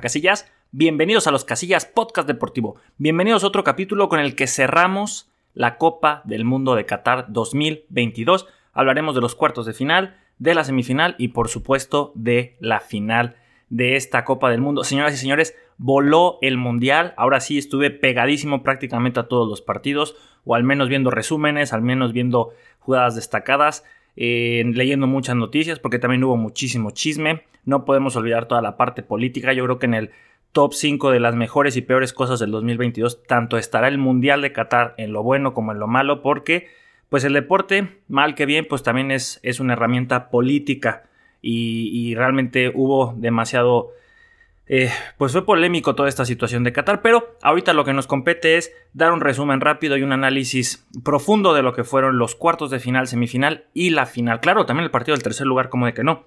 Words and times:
Casillas. 0.00 0.50
Bienvenidos 0.72 1.26
a 1.26 1.30
los 1.30 1.44
Casillas 1.44 1.86
Podcast 1.86 2.28
Deportivo. 2.28 2.76
Bienvenidos 2.98 3.44
a 3.44 3.46
otro 3.46 3.64
capítulo 3.64 4.08
con 4.08 4.20
el 4.20 4.34
que 4.34 4.46
cerramos 4.46 5.30
la 5.54 5.78
Copa 5.78 6.22
del 6.24 6.44
Mundo 6.44 6.74
de 6.74 6.84
Qatar 6.84 7.26
2022. 7.28 8.46
Hablaremos 8.72 9.14
de 9.14 9.20
los 9.20 9.34
cuartos 9.34 9.66
de 9.66 9.72
final, 9.72 10.16
de 10.38 10.54
la 10.54 10.64
semifinal 10.64 11.14
y 11.18 11.28
por 11.28 11.48
supuesto 11.48 12.12
de 12.14 12.56
la 12.60 12.80
final 12.80 13.36
de 13.70 13.96
esta 13.96 14.24
Copa 14.24 14.50
del 14.50 14.60
Mundo. 14.60 14.84
Señoras 14.84 15.14
y 15.14 15.16
señores, 15.16 15.56
voló 15.78 16.38
el 16.42 16.56
Mundial. 16.56 17.14
Ahora 17.16 17.40
sí 17.40 17.58
estuve 17.58 17.90
pegadísimo 17.90 18.62
prácticamente 18.62 19.20
a 19.20 19.28
todos 19.28 19.48
los 19.48 19.62
partidos, 19.62 20.16
o 20.44 20.54
al 20.54 20.62
menos 20.62 20.88
viendo 20.88 21.10
resúmenes, 21.10 21.72
al 21.72 21.82
menos 21.82 22.12
viendo 22.12 22.50
jugadas 22.78 23.16
destacadas, 23.16 23.84
eh, 24.16 24.64
leyendo 24.66 25.06
muchas 25.06 25.36
noticias, 25.36 25.78
porque 25.78 25.98
también 25.98 26.24
hubo 26.24 26.36
muchísimo 26.36 26.90
chisme. 26.90 27.42
No 27.64 27.84
podemos 27.84 28.16
olvidar 28.16 28.46
toda 28.46 28.62
la 28.62 28.76
parte 28.76 29.02
política. 29.02 29.52
Yo 29.52 29.64
creo 29.64 29.78
que 29.78 29.86
en 29.86 29.94
el 29.94 30.10
top 30.52 30.72
5 30.72 31.10
de 31.10 31.20
las 31.20 31.34
mejores 31.34 31.76
y 31.76 31.82
peores 31.82 32.12
cosas 32.12 32.40
del 32.40 32.50
2022, 32.50 33.24
tanto 33.24 33.58
estará 33.58 33.88
el 33.88 33.98
Mundial 33.98 34.40
de 34.40 34.52
Qatar 34.52 34.94
en 34.96 35.12
lo 35.12 35.22
bueno 35.22 35.52
como 35.52 35.72
en 35.72 35.78
lo 35.78 35.86
malo, 35.86 36.22
porque 36.22 36.68
pues 37.08 37.24
el 37.24 37.34
deporte, 37.34 38.00
mal 38.08 38.34
que 38.34 38.46
bien, 38.46 38.66
pues 38.68 38.82
también 38.82 39.10
es, 39.10 39.38
es 39.42 39.60
una 39.60 39.74
herramienta 39.74 40.30
política 40.30 41.04
y, 41.42 42.14
realmente 42.14 42.72
hubo 42.74 43.14
demasiado... 43.16 43.92
Eh, 44.68 44.90
pues 45.16 45.32
fue 45.32 45.46
polémico 45.46 45.94
toda 45.94 46.08
esta 46.08 46.24
situación 46.24 46.64
de 46.64 46.72
Qatar, 46.72 47.00
pero 47.00 47.36
ahorita 47.42 47.72
lo 47.72 47.84
que 47.84 47.92
nos 47.92 48.08
compete 48.08 48.56
es 48.56 48.72
dar 48.92 49.12
un 49.12 49.20
resumen 49.20 49.60
rápido 49.60 49.96
y 49.96 50.02
un 50.02 50.12
análisis 50.12 50.84
profundo 51.04 51.54
de 51.54 51.62
lo 51.62 51.72
que 51.72 51.84
fueron 51.84 52.18
los 52.18 52.34
cuartos 52.34 52.70
de 52.70 52.80
final, 52.80 53.06
semifinal 53.06 53.66
y 53.74 53.90
la 53.90 54.06
final. 54.06 54.40
Claro, 54.40 54.66
también 54.66 54.84
el 54.84 54.90
partido 54.90 55.14
del 55.14 55.22
tercer 55.22 55.46
lugar, 55.46 55.68
como 55.68 55.86
de 55.86 55.94
que 55.94 56.02
no. 56.02 56.26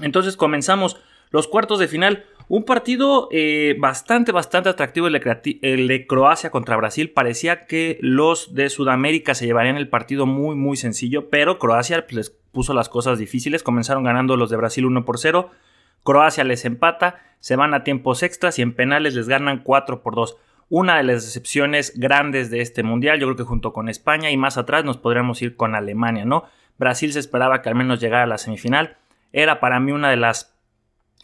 Entonces 0.00 0.36
comenzamos 0.36 0.98
los 1.30 1.48
cuartos 1.48 1.78
de 1.78 1.88
final. 1.88 2.24
Un 2.48 2.64
partido 2.64 3.28
eh, 3.32 3.74
bastante, 3.78 4.30
bastante 4.30 4.68
atractivo 4.68 5.08
el 5.08 5.88
de, 5.88 6.06
Croacia 6.06 6.50
contra 6.50 6.76
Brasil. 6.76 7.10
Parecía 7.10 7.66
que 7.66 7.98
los 8.00 8.54
de 8.54 8.70
Sudamérica 8.70 9.34
se 9.34 9.46
llevarían 9.46 9.76
el 9.76 9.88
partido 9.88 10.26
muy, 10.26 10.54
muy 10.54 10.76
sencillo, 10.76 11.28
pero 11.28 11.58
Croacia 11.58 12.06
les 12.08 12.30
puso 12.30 12.72
las 12.72 12.88
cosas 12.88 13.18
difíciles. 13.18 13.62
Comenzaron 13.62 14.04
ganando 14.04 14.36
los 14.36 14.48
de 14.48 14.56
Brasil 14.56 14.86
1 14.86 15.04
por 15.04 15.18
0. 15.18 15.50
Croacia 16.06 16.44
les 16.44 16.64
empata, 16.64 17.16
se 17.40 17.56
van 17.56 17.74
a 17.74 17.84
tiempos 17.84 18.22
extras 18.22 18.58
y 18.58 18.62
en 18.62 18.72
penales 18.72 19.14
les 19.14 19.28
ganan 19.28 19.62
4 19.62 20.02
por 20.02 20.14
2. 20.14 20.38
Una 20.70 20.96
de 20.96 21.02
las 21.02 21.24
excepciones 21.24 21.92
grandes 21.96 22.50
de 22.50 22.60
este 22.62 22.82
mundial, 22.82 23.20
yo 23.20 23.26
creo 23.26 23.36
que 23.36 23.42
junto 23.42 23.74
con 23.74 23.90
España 23.90 24.30
y 24.30 24.36
más 24.38 24.56
atrás 24.56 24.84
nos 24.84 24.96
podríamos 24.96 25.42
ir 25.42 25.56
con 25.56 25.74
Alemania, 25.74 26.24
¿no? 26.24 26.44
Brasil 26.78 27.12
se 27.12 27.18
esperaba 27.18 27.60
que 27.60 27.68
al 27.68 27.74
menos 27.74 28.00
llegara 28.00 28.22
a 28.22 28.26
la 28.26 28.38
semifinal. 28.38 28.96
Era 29.32 29.60
para 29.60 29.80
mí 29.80 29.92
una 29.92 30.08
de 30.08 30.16
las 30.16 30.56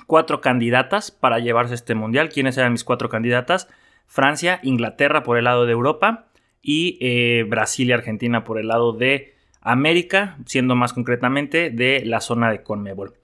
cuatro 0.07 0.41
candidatas 0.41 1.11
para 1.11 1.39
llevarse 1.39 1.75
este 1.75 1.95
mundial. 1.95 2.29
¿Quiénes 2.29 2.59
eran 2.59 2.73
mis 2.73 2.85
cuatro 2.85 3.09
candidatas? 3.09 3.69
Francia, 4.07 4.61
Inglaterra 4.63 5.23
por 5.23 5.39
el 5.39 5.45
lado 5.45 5.65
de 5.65 5.73
Europa 5.73 6.27
y 6.61 6.99
eh, 7.01 7.45
Brasil 7.45 7.89
y 7.89 7.93
Argentina 7.93 8.45
por 8.45 8.59
el 8.59 8.69
lado 8.69 8.93
de 8.93 9.35
América, 9.61 10.39
siendo 10.45 10.75
más 10.75 10.93
concretamente 10.93 11.71
de 11.71 12.03
la 12.05 12.21
zona 12.21 12.51
de 12.51 12.63
Conmebol. 12.63 13.15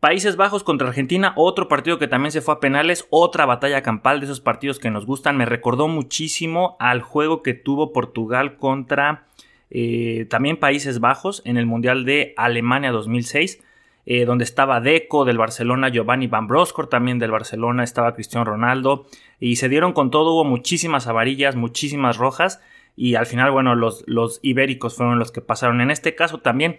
Países 0.00 0.36
Bajos 0.36 0.62
contra 0.62 0.88
Argentina, 0.88 1.32
otro 1.36 1.68
partido 1.68 1.98
que 1.98 2.06
también 2.06 2.30
se 2.30 2.42
fue 2.42 2.54
a 2.54 2.60
penales, 2.60 3.06
otra 3.10 3.46
batalla 3.46 3.82
campal 3.82 4.20
de 4.20 4.26
esos 4.26 4.40
partidos 4.40 4.78
que 4.78 4.90
nos 4.90 5.06
gustan. 5.06 5.38
Me 5.38 5.46
recordó 5.46 5.88
muchísimo 5.88 6.76
al 6.78 7.00
juego 7.00 7.42
que 7.42 7.54
tuvo 7.54 7.92
Portugal 7.92 8.56
contra 8.58 9.26
eh, 9.70 10.26
también 10.28 10.58
Países 10.58 11.00
Bajos 11.00 11.40
en 11.46 11.56
el 11.56 11.64
Mundial 11.64 12.04
de 12.04 12.34
Alemania 12.36 12.92
2006. 12.92 13.62
Eh, 14.08 14.24
donde 14.24 14.44
estaba 14.44 14.80
Deco 14.80 15.24
del 15.24 15.36
Barcelona, 15.36 15.88
Giovanni 15.88 16.28
Van 16.28 16.46
Bronckhorst 16.46 16.92
también 16.92 17.18
del 17.18 17.32
Barcelona, 17.32 17.82
estaba 17.82 18.14
Cristiano 18.14 18.44
Ronaldo, 18.44 19.06
y 19.40 19.56
se 19.56 19.68
dieron 19.68 19.92
con 19.92 20.12
todo, 20.12 20.32
hubo 20.32 20.44
muchísimas 20.44 21.08
amarillas, 21.08 21.56
muchísimas 21.56 22.16
rojas, 22.16 22.62
y 22.94 23.16
al 23.16 23.26
final, 23.26 23.50
bueno, 23.50 23.74
los, 23.74 24.04
los 24.06 24.38
ibéricos 24.42 24.94
fueron 24.94 25.18
los 25.18 25.32
que 25.32 25.40
pasaron. 25.40 25.80
En 25.80 25.90
este 25.90 26.14
caso 26.14 26.38
también 26.38 26.78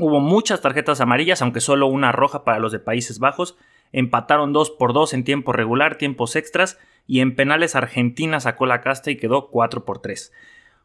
hubo 0.00 0.20
muchas 0.20 0.60
tarjetas 0.60 1.00
amarillas, 1.00 1.42
aunque 1.42 1.60
solo 1.60 1.86
una 1.86 2.12
roja 2.12 2.44
para 2.44 2.58
los 2.58 2.72
de 2.72 2.78
Países 2.78 3.18
Bajos, 3.18 3.56
empataron 3.92 4.52
2 4.52 4.70
por 4.70 4.92
2 4.92 5.14
en 5.14 5.24
tiempo 5.24 5.52
regular, 5.52 5.96
tiempos 5.96 6.36
extras, 6.36 6.78
y 7.06 7.20
en 7.20 7.34
penales 7.34 7.74
Argentina 7.76 8.40
sacó 8.40 8.66
la 8.66 8.80
casta 8.80 9.10
y 9.10 9.16
quedó 9.16 9.48
4 9.48 9.84
por 9.84 10.00
3. 10.00 10.32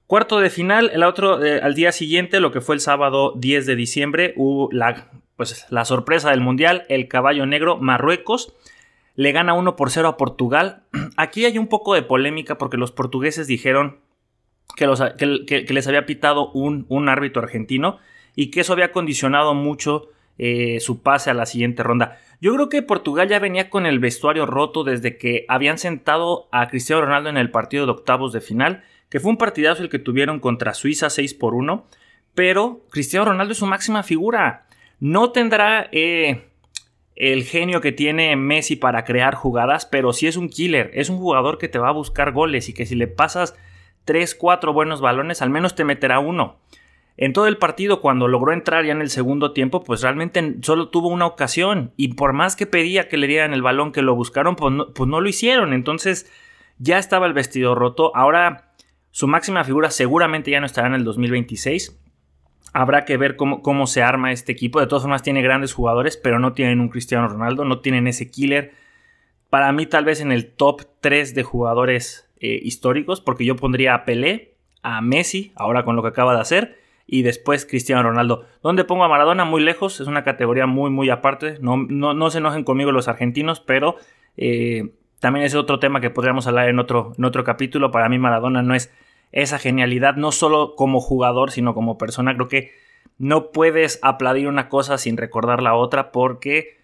Cuarto 0.07 0.39
de 0.39 0.49
final, 0.49 0.91
el 0.93 1.03
otro, 1.03 1.43
eh, 1.43 1.61
al 1.61 1.73
día 1.73 1.91
siguiente, 1.91 2.39
lo 2.39 2.51
que 2.51 2.61
fue 2.61 2.75
el 2.75 2.81
sábado 2.81 3.33
10 3.37 3.65
de 3.65 3.75
diciembre, 3.75 4.33
hubo 4.37 4.69
la 4.71 5.09
pues 5.35 5.65
la 5.69 5.85
sorpresa 5.85 6.29
del 6.29 6.41
Mundial, 6.41 6.85
el 6.89 7.07
caballo 7.07 7.45
negro, 7.45 7.77
Marruecos, 7.77 8.53
le 9.15 9.31
gana 9.31 9.53
1 9.53 9.75
por 9.75 9.91
0 9.91 10.07
a 10.07 10.17
Portugal. 10.17 10.83
Aquí 11.17 11.45
hay 11.45 11.57
un 11.57 11.67
poco 11.67 11.93
de 11.93 12.03
polémica 12.03 12.57
porque 12.57 12.77
los 12.77 12.91
portugueses 12.91 13.47
dijeron 13.47 13.99
que, 14.75 14.87
les 15.69 15.87
había 15.87 16.05
pitado 16.05 16.51
un, 16.51 16.85
un, 16.89 17.09
árbitro 17.09 17.41
argentino 17.41 17.99
y 18.35 18.51
que 18.51 18.61
eso 18.61 18.73
había 18.73 18.91
condicionado 18.91 19.53
mucho 19.53 20.09
eh, 20.37 20.79
su 20.81 21.01
pase 21.01 21.29
a 21.29 21.33
la 21.33 21.45
siguiente 21.45 21.81
ronda. 21.81 22.19
Yo 22.41 22.53
creo 22.53 22.69
que 22.69 22.81
Portugal 22.81 23.29
ya 23.29 23.39
venía 23.39 23.69
con 23.69 23.85
el 23.85 23.99
vestuario 23.99 24.45
roto 24.45 24.83
desde 24.83 25.17
que 25.17 25.45
habían 25.47 25.77
sentado 25.77 26.49
a 26.51 26.67
Cristiano 26.67 27.03
Ronaldo 27.03 27.29
en 27.29 27.37
el 27.37 27.51
partido 27.51 27.85
de 27.85 27.93
octavos 27.93 28.33
de 28.33 28.41
final, 28.41 28.83
que 29.09 29.19
fue 29.19 29.31
un 29.31 29.37
partidazo 29.37 29.81
el 29.81 29.89
que 29.89 29.99
tuvieron 29.99 30.39
contra 30.39 30.73
Suiza 30.73 31.09
6 31.09 31.33
por 31.35 31.55
1, 31.55 31.85
pero 32.33 32.81
Cristiano 32.89 33.25
Ronaldo 33.25 33.53
es 33.53 33.59
su 33.59 33.65
máxima 33.65 34.03
figura. 34.03 34.65
No 34.99 35.31
tendrá 35.31 35.87
eh, 35.93 36.49
el 37.15 37.43
genio 37.45 37.79
que 37.79 37.93
tiene 37.93 38.35
Messi 38.35 38.75
para 38.75 39.05
crear 39.05 39.35
jugadas, 39.35 39.85
pero 39.85 40.11
sí 40.11 40.27
es 40.27 40.35
un 40.35 40.49
killer. 40.49 40.91
Es 40.93 41.09
un 41.09 41.17
jugador 41.17 41.57
que 41.57 41.69
te 41.69 41.79
va 41.79 41.89
a 41.89 41.93
buscar 41.93 42.33
goles 42.33 42.67
y 42.67 42.73
que 42.73 42.85
si 42.85 42.95
le 42.95 43.07
pasas 43.07 43.55
3, 44.03 44.35
4 44.35 44.73
buenos 44.73 44.99
balones, 44.99 45.41
al 45.41 45.49
menos 45.49 45.75
te 45.75 45.85
meterá 45.85 46.19
uno. 46.19 46.57
En 47.17 47.31
todo 47.31 47.47
el 47.47 47.57
partido, 47.57 48.01
cuando 48.01 48.27
logró 48.27 48.51
entrar 48.51 48.85
ya 48.85 48.91
en 48.91 49.01
el 49.01 49.09
segundo 49.09 49.53
tiempo, 49.53 49.83
pues 49.83 50.01
realmente 50.01 50.57
solo 50.61 50.89
tuvo 50.89 51.07
una 51.07 51.25
ocasión. 51.25 51.93
Y 51.95 52.09
por 52.09 52.33
más 52.33 52.55
que 52.55 52.65
pedía 52.65 53.07
que 53.07 53.17
le 53.17 53.27
dieran 53.27 53.53
el 53.53 53.61
balón, 53.61 53.93
que 53.93 54.01
lo 54.01 54.15
buscaron, 54.15 54.55
pues 54.55 54.73
no, 54.73 54.93
pues 54.93 55.09
lo 55.09 55.25
hicieron. 55.25 55.71
Entonces 55.71 56.29
ya 56.77 56.97
estaba 56.97 57.25
el 57.25 57.33
vestido 57.33 57.73
roto. 57.73 58.11
Ahora 58.15 58.73
su 59.15 59.29
máxima 59.29 59.63
figura 59.63 59.91
seguramente 59.91 60.51
ya 60.51 60.59
no 60.59 60.65
estará 60.65 60.87
en 60.87 60.93
el 60.93 61.05
2026. 61.05 61.97
Habrá 62.73 63.05
que 63.05 63.15
ver 63.15 63.37
cómo, 63.37 63.87
se 63.87 64.03
arma 64.03 64.33
este 64.33 64.51
equipo. 64.51 64.81
De 64.81 64.87
todas 64.87 65.03
formas, 65.03 65.23
tiene 65.23 65.41
grandes 65.41 65.71
jugadores, 65.71 66.17
pero 66.17 66.37
no 66.37 66.51
tienen 66.51 66.81
un 66.81 66.89
Cristiano 66.89 67.29
Ronaldo, 67.29 67.63
no 67.63 67.79
tienen 67.79 68.07
ese 68.07 68.29
killer. 68.29 68.73
Para 69.49 69.71
mí, 69.71 69.85
tal 69.85 70.03
vez 70.03 70.19
en 70.19 70.33
el 70.33 70.47
top 70.47 70.81
3 70.99 71.33
de 71.33 71.43
jugadores 71.43 72.29
eh, 72.41 72.59
históricos, 72.61 73.21
porque 73.21 73.45
yo 73.45 73.55
pondría 73.55 73.93
a 73.93 74.03
Pelé, 74.03 74.57
a 74.81 74.99
Messi, 74.99 75.53
ahora 75.55 75.85
con 75.85 75.95
lo 75.95 76.01
que 76.01 76.09
acaba 76.09 76.35
de 76.35 76.41
hacer, 76.41 76.77
y 77.07 77.21
después 77.21 77.65
Cristiano 77.65 78.03
Ronaldo. 78.03 78.45
¿Dónde 78.63 78.83
pongo 78.83 79.03
a 79.03 79.07
Maradona? 79.07 79.45
Muy 79.45 79.61
lejos, 79.61 79.99
es 79.99 80.07
una 80.07 80.23
categoría 80.23 80.65
muy, 80.65 80.89
muy 80.89 81.09
aparte. 81.09 81.57
No, 81.61 81.77
no, 81.77 82.29
se 82.29 82.39
enojen 82.39 82.63
conmigo 82.63 82.91
los 82.91 83.07
argentinos, 83.07 83.59
pero 83.59 83.95
eh, 84.37 84.93
también 85.19 85.45
es 85.45 85.55
otro 85.55 85.79
tema 85.79 86.01
que 86.01 86.09
podríamos 86.09 86.47
hablar 86.47 86.69
en 86.69 86.79
otro, 86.79 87.13
en 87.17 87.25
otro 87.25 87.43
capítulo. 87.43 87.91
Para 87.91 88.09
mí, 88.09 88.17
Maradona 88.17 88.61
no 88.61 88.73
es 88.73 88.91
esa 89.31 89.59
genialidad, 89.59 90.15
no 90.15 90.31
solo 90.31 90.75
como 90.75 90.99
jugador, 90.99 91.51
sino 91.51 91.73
como 91.73 91.97
persona. 91.97 92.33
Creo 92.33 92.47
que 92.47 92.71
no 93.17 93.51
puedes 93.51 93.99
aplaudir 94.01 94.47
una 94.47 94.69
cosa 94.69 94.97
sin 94.97 95.17
recordar 95.17 95.61
la 95.61 95.75
otra 95.75 96.11
porque 96.11 96.77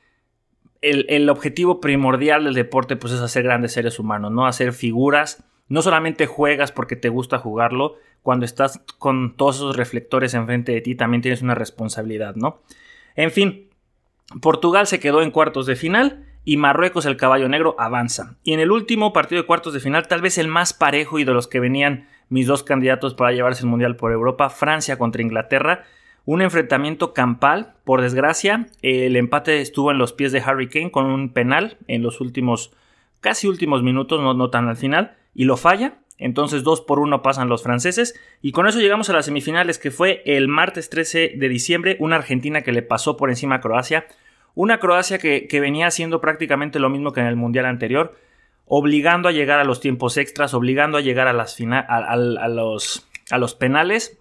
el, 0.82 1.30
objetivo 1.30 1.80
primordial 1.80 2.44
del 2.44 2.54
deporte 2.54 2.96
pues, 2.96 3.14
es 3.14 3.22
hacer 3.22 3.44
grandes 3.44 3.74
seres 3.74 4.00
humanos, 4.00 4.32
¿no? 4.32 4.46
Hacer 4.48 4.74
figuras. 4.74 5.44
No 5.68 5.82
solamente 5.82 6.26
juegas 6.26 6.72
porque 6.72 6.96
te 6.96 7.10
gusta 7.10 7.38
jugarlo, 7.38 7.96
cuando 8.24 8.46
estás 8.46 8.82
con 9.00 9.36
todos 9.36 9.58
esos 9.58 9.76
reflectores 9.76 10.34
enfrente 10.34 10.72
de 10.72 10.82
ti 10.82 10.96
también 10.96 11.22
tienes 11.22 11.42
una 11.42 11.56
responsabilidad, 11.56 12.36
¿no? 12.36 12.62
En 13.16 13.32
fin, 13.32 13.70
Portugal 14.42 14.88
se 14.88 15.00
quedó 15.00 15.22
en 15.22 15.32
cuartos 15.32 15.66
de 15.66 15.76
final 15.76 16.26
y 16.44 16.58
Marruecos, 16.58 17.06
el 17.06 17.18
caballo 17.18 17.50
negro, 17.50 17.76
avanza. 17.78 18.38
Y 18.44 18.54
en 18.54 18.60
el 18.60 18.72
último 18.72 19.14
partido 19.14 19.42
de 19.42 19.48
cuartos 19.48 19.74
de 19.74 19.80
final, 19.80 20.08
tal 20.08 20.22
vez 20.22 20.38
el 20.38 20.48
más 20.48 20.74
parejo 20.74 21.20
y 21.20 21.24
de 21.24 21.34
los 21.34 21.48
que 21.48 21.60
venían 21.60 22.08
mis 22.30 22.48
dos 22.48 22.64
candidatos 22.64 23.14
para 23.14 23.32
llevarse 23.32 23.64
el 23.64 23.70
Mundial 23.70 23.96
por 23.96 24.12
Europa, 24.12 24.50
Francia 24.50 24.98
contra 24.98 25.22
Inglaterra. 25.22 25.84
Un 26.26 26.42
enfrentamiento 26.42 27.14
campal, 27.14 27.74
por 27.84 28.02
desgracia, 28.02 28.68
el 28.82 29.16
empate 29.16 29.62
estuvo 29.62 29.92
en 29.92 29.98
los 29.98 30.14
pies 30.14 30.32
de 30.32 30.40
Harry 30.40 30.70
Kane 30.70 30.92
con 30.92 31.06
un 31.06 31.34
penal 31.34 31.78
en 31.88 32.04
los 32.04 32.22
últimos, 32.22 32.72
casi 33.20 33.48
últimos 33.48 33.84
minutos, 33.84 34.22
no, 34.22 34.34
no 34.34 34.50
tan 34.50 34.68
al 34.68 34.78
final, 34.78 35.16
y 35.36 35.46
lo 35.46 35.58
falla. 35.58 36.01
Entonces 36.22 36.64
2 36.64 36.82
por 36.82 37.00
1 37.00 37.22
pasan 37.22 37.50
los 37.50 37.64
franceses. 37.64 38.18
Y 38.42 38.52
con 38.52 38.68
eso 38.68 38.80
llegamos 38.80 39.10
a 39.10 39.14
las 39.14 39.26
semifinales, 39.26 39.80
que 39.80 39.92
fue 39.92 40.22
el 40.26 40.48
martes 40.48 40.90
13 40.90 41.34
de 41.36 41.50
diciembre, 41.50 41.98
una 42.00 42.16
Argentina 42.16 42.62
que 42.62 42.72
le 42.72 42.84
pasó 42.84 43.18
por 43.18 43.30
encima 43.30 43.56
a 43.56 43.62
Croacia. 43.62 44.06
Una 44.54 44.80
Croacia 44.80 45.18
que, 45.18 45.48
venía 45.60 45.88
haciendo 45.88 46.22
prácticamente 46.22 46.80
lo 46.80 46.90
mismo 46.90 47.12
que 47.12 47.22
en 47.22 47.28
el 47.28 47.36
Mundial 47.36 47.66
anterior 47.66 48.16
obligando 48.74 49.28
a 49.28 49.34
llegar 49.34 49.60
a 49.60 49.66
los 49.66 49.82
tiempos 49.82 50.16
extras, 50.16 50.54
obligando 50.54 50.98
a 50.98 51.02
llegar 51.02 51.28
a, 51.28 51.34
las 51.34 51.58
a, 51.60 52.48
los, 52.48 53.06
a 53.30 53.38
los 53.38 53.54
penales 53.54 54.18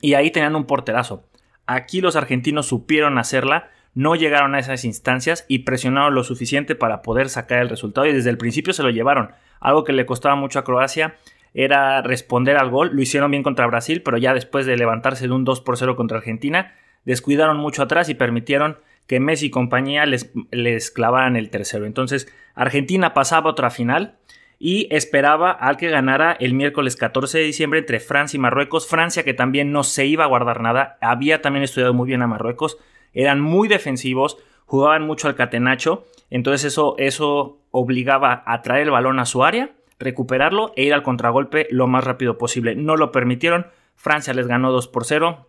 y 0.00 0.14
ahí 0.14 0.32
tenían 0.32 0.56
un 0.56 0.64
porterazo. 0.64 1.22
Aquí 1.66 2.00
los 2.00 2.16
argentinos 2.16 2.66
supieron 2.66 3.18
hacerla, 3.18 3.70
no 3.94 4.16
llegaron 4.16 4.56
a 4.56 4.58
esas 4.58 4.84
instancias 4.84 5.44
y 5.46 5.60
presionaron 5.60 6.14
lo 6.14 6.24
suficiente 6.24 6.74
para 6.74 7.02
poder 7.02 7.28
sacar 7.28 7.60
el 7.60 7.68
resultado 7.68 8.06
y 8.08 8.12
desde 8.12 8.30
el 8.30 8.38
principio 8.38 8.72
se 8.72 8.82
lo 8.82 8.90
llevaron. 8.90 9.30
Algo 9.60 9.84
que 9.84 9.92
le 9.92 10.06
costaba 10.06 10.34
mucho 10.34 10.58
a 10.58 10.64
Croacia 10.64 11.16
era 11.54 12.02
responder 12.02 12.56
al 12.56 12.70
gol. 12.70 12.90
Lo 12.92 13.02
hicieron 13.02 13.30
bien 13.30 13.42
contra 13.42 13.66
Brasil, 13.66 14.02
pero 14.02 14.18
ya 14.18 14.34
después 14.34 14.66
de 14.66 14.76
levantarse 14.76 15.26
de 15.26 15.34
un 15.34 15.44
2 15.44 15.60
por 15.60 15.76
0 15.76 15.96
contra 15.96 16.18
Argentina, 16.18 16.74
descuidaron 17.04 17.56
mucho 17.56 17.82
atrás 17.82 18.08
y 18.08 18.14
permitieron 18.14 18.78
que 19.06 19.20
Messi 19.20 19.46
y 19.46 19.50
compañía 19.50 20.04
les, 20.04 20.30
les 20.50 20.90
clavaran 20.90 21.36
el 21.36 21.50
tercero. 21.50 21.86
Entonces, 21.86 22.32
Argentina 22.54 23.14
pasaba 23.14 23.50
otra 23.50 23.70
final 23.70 24.18
y 24.58 24.88
esperaba 24.94 25.50
al 25.50 25.76
que 25.76 25.88
ganara 25.88 26.36
el 26.38 26.52
miércoles 26.54 26.96
14 26.96 27.38
de 27.38 27.44
diciembre 27.44 27.78
entre 27.78 28.00
Francia 28.00 28.36
y 28.36 28.40
Marruecos. 28.40 28.88
Francia 28.88 29.22
que 29.22 29.34
también 29.34 29.72
no 29.72 29.84
se 29.84 30.06
iba 30.06 30.24
a 30.24 30.28
guardar 30.28 30.60
nada, 30.60 30.98
había 31.00 31.40
también 31.40 31.62
estudiado 31.62 31.94
muy 31.94 32.06
bien 32.06 32.22
a 32.22 32.26
Marruecos, 32.26 32.78
eran 33.14 33.40
muy 33.40 33.68
defensivos, 33.68 34.38
jugaban 34.66 35.06
mucho 35.06 35.28
al 35.28 35.36
catenacho, 35.36 36.04
entonces 36.30 36.72
eso, 36.72 36.96
eso 36.98 37.57
obligaba 37.70 38.42
a 38.46 38.62
traer 38.62 38.82
el 38.82 38.90
balón 38.90 39.18
a 39.18 39.26
su 39.26 39.44
área 39.44 39.72
recuperarlo 39.98 40.72
e 40.76 40.84
ir 40.84 40.94
al 40.94 41.02
contragolpe 41.02 41.66
lo 41.70 41.86
más 41.86 42.04
rápido 42.04 42.38
posible. 42.38 42.74
No 42.74 42.96
lo 42.96 43.12
permitieron. 43.12 43.66
Francia 43.96 44.34
les 44.34 44.46
ganó 44.46 44.70
2 44.70 44.88
por 44.88 45.04
0 45.04 45.48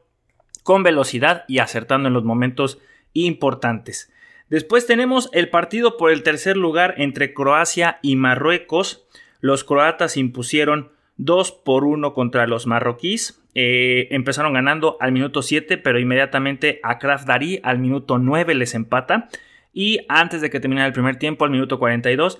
con 0.63 0.83
velocidad 0.83 1.45
y 1.47 1.59
acertando 1.59 2.07
en 2.07 2.13
los 2.13 2.23
momentos 2.23 2.79
importantes. 3.13 4.11
Después 4.49 4.87
tenemos 4.87 5.29
el 5.33 5.49
partido 5.49 5.97
por 5.97 6.11
el 6.11 6.23
tercer 6.23 6.57
lugar 6.57 6.95
entre 6.97 7.33
Croacia 7.33 7.99
y 8.01 8.15
Marruecos. 8.15 9.05
Los 9.39 9.63
croatas 9.63 10.17
impusieron 10.17 10.91
2 11.17 11.51
por 11.51 11.85
1 11.85 12.13
contra 12.13 12.47
los 12.47 12.65
marroquíes. 12.65 13.41
Eh, 13.53 14.07
empezaron 14.11 14.53
ganando 14.53 14.97
al 14.99 15.11
minuto 15.11 15.41
7, 15.41 15.77
pero 15.77 15.99
inmediatamente 15.99 16.79
a 16.83 16.97
Dari 17.25 17.59
al 17.63 17.77
minuto 17.77 18.17
9 18.17 18.55
les 18.55 18.73
empata. 18.73 19.29
Y 19.73 19.99
antes 20.09 20.41
de 20.41 20.49
que 20.49 20.59
terminara 20.59 20.87
el 20.87 20.93
primer 20.93 21.17
tiempo, 21.17 21.45
al 21.45 21.51
minuto 21.51 21.79
42, 21.79 22.39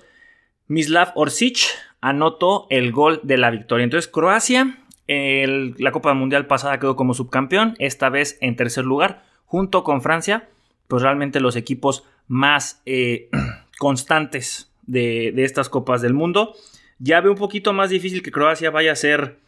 Mislav 0.66 1.12
Orsic 1.14 1.58
anotó 2.00 2.66
el 2.70 2.92
gol 2.92 3.20
de 3.22 3.36
la 3.36 3.50
victoria. 3.50 3.84
Entonces 3.84 4.10
Croacia, 4.10 4.78
la 5.08 5.92
Copa 5.92 6.14
Mundial 6.14 6.46
pasada 6.46 6.78
quedó 6.78 6.96
como 6.96 7.14
subcampeón, 7.14 7.74
esta 7.78 8.08
vez 8.08 8.38
en 8.40 8.56
tercer 8.56 8.84
lugar, 8.84 9.24
junto 9.44 9.82
con 9.82 10.02
Francia, 10.02 10.48
pues 10.86 11.02
realmente 11.02 11.40
los 11.40 11.56
equipos 11.56 12.04
más 12.28 12.82
eh, 12.86 13.28
constantes 13.78 14.70
de, 14.86 15.32
estas 15.36 15.68
Copas 15.68 16.02
del 16.02 16.14
Mundo. 16.14 16.54
Ya 16.98 17.20
ve 17.20 17.30
un 17.30 17.36
poquito 17.36 17.72
más 17.72 17.90
difícil 17.90 18.22
que 18.22 18.30
Croacia 18.30 18.70
vaya 18.70 18.92
a 18.92 18.96
ser 18.96 19.38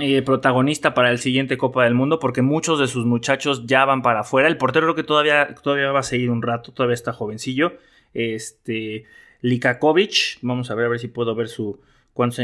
eh, 0.00 0.22
protagonista 0.22 0.94
para 0.94 1.10
el 1.10 1.18
siguiente 1.18 1.56
Copa 1.56 1.84
del 1.84 1.94
Mundo 1.94 2.18
porque 2.18 2.42
muchos 2.42 2.78
de 2.78 2.86
sus 2.86 3.06
muchachos 3.06 3.66
ya 3.66 3.84
van 3.84 4.02
para 4.02 4.20
afuera. 4.20 4.48
El 4.48 4.56
portero 4.56 4.86
creo 4.86 4.94
que 4.94 5.02
todavía, 5.02 5.54
todavía 5.62 5.90
va 5.92 6.00
a 6.00 6.04
seguir 6.04 6.30
un 6.30 6.42
rato, 6.42 6.72
todavía 6.72 6.94
está 6.94 7.12
jovencillo. 7.12 7.74
Este, 8.14 9.04
Likakovic. 9.40 10.38
Vamos 10.42 10.70
a 10.70 10.74
ver 10.74 10.86
a 10.86 10.88
ver 10.88 10.98
si 10.98 11.08
puedo 11.08 11.34
ver 11.34 11.48
su. 11.48 11.80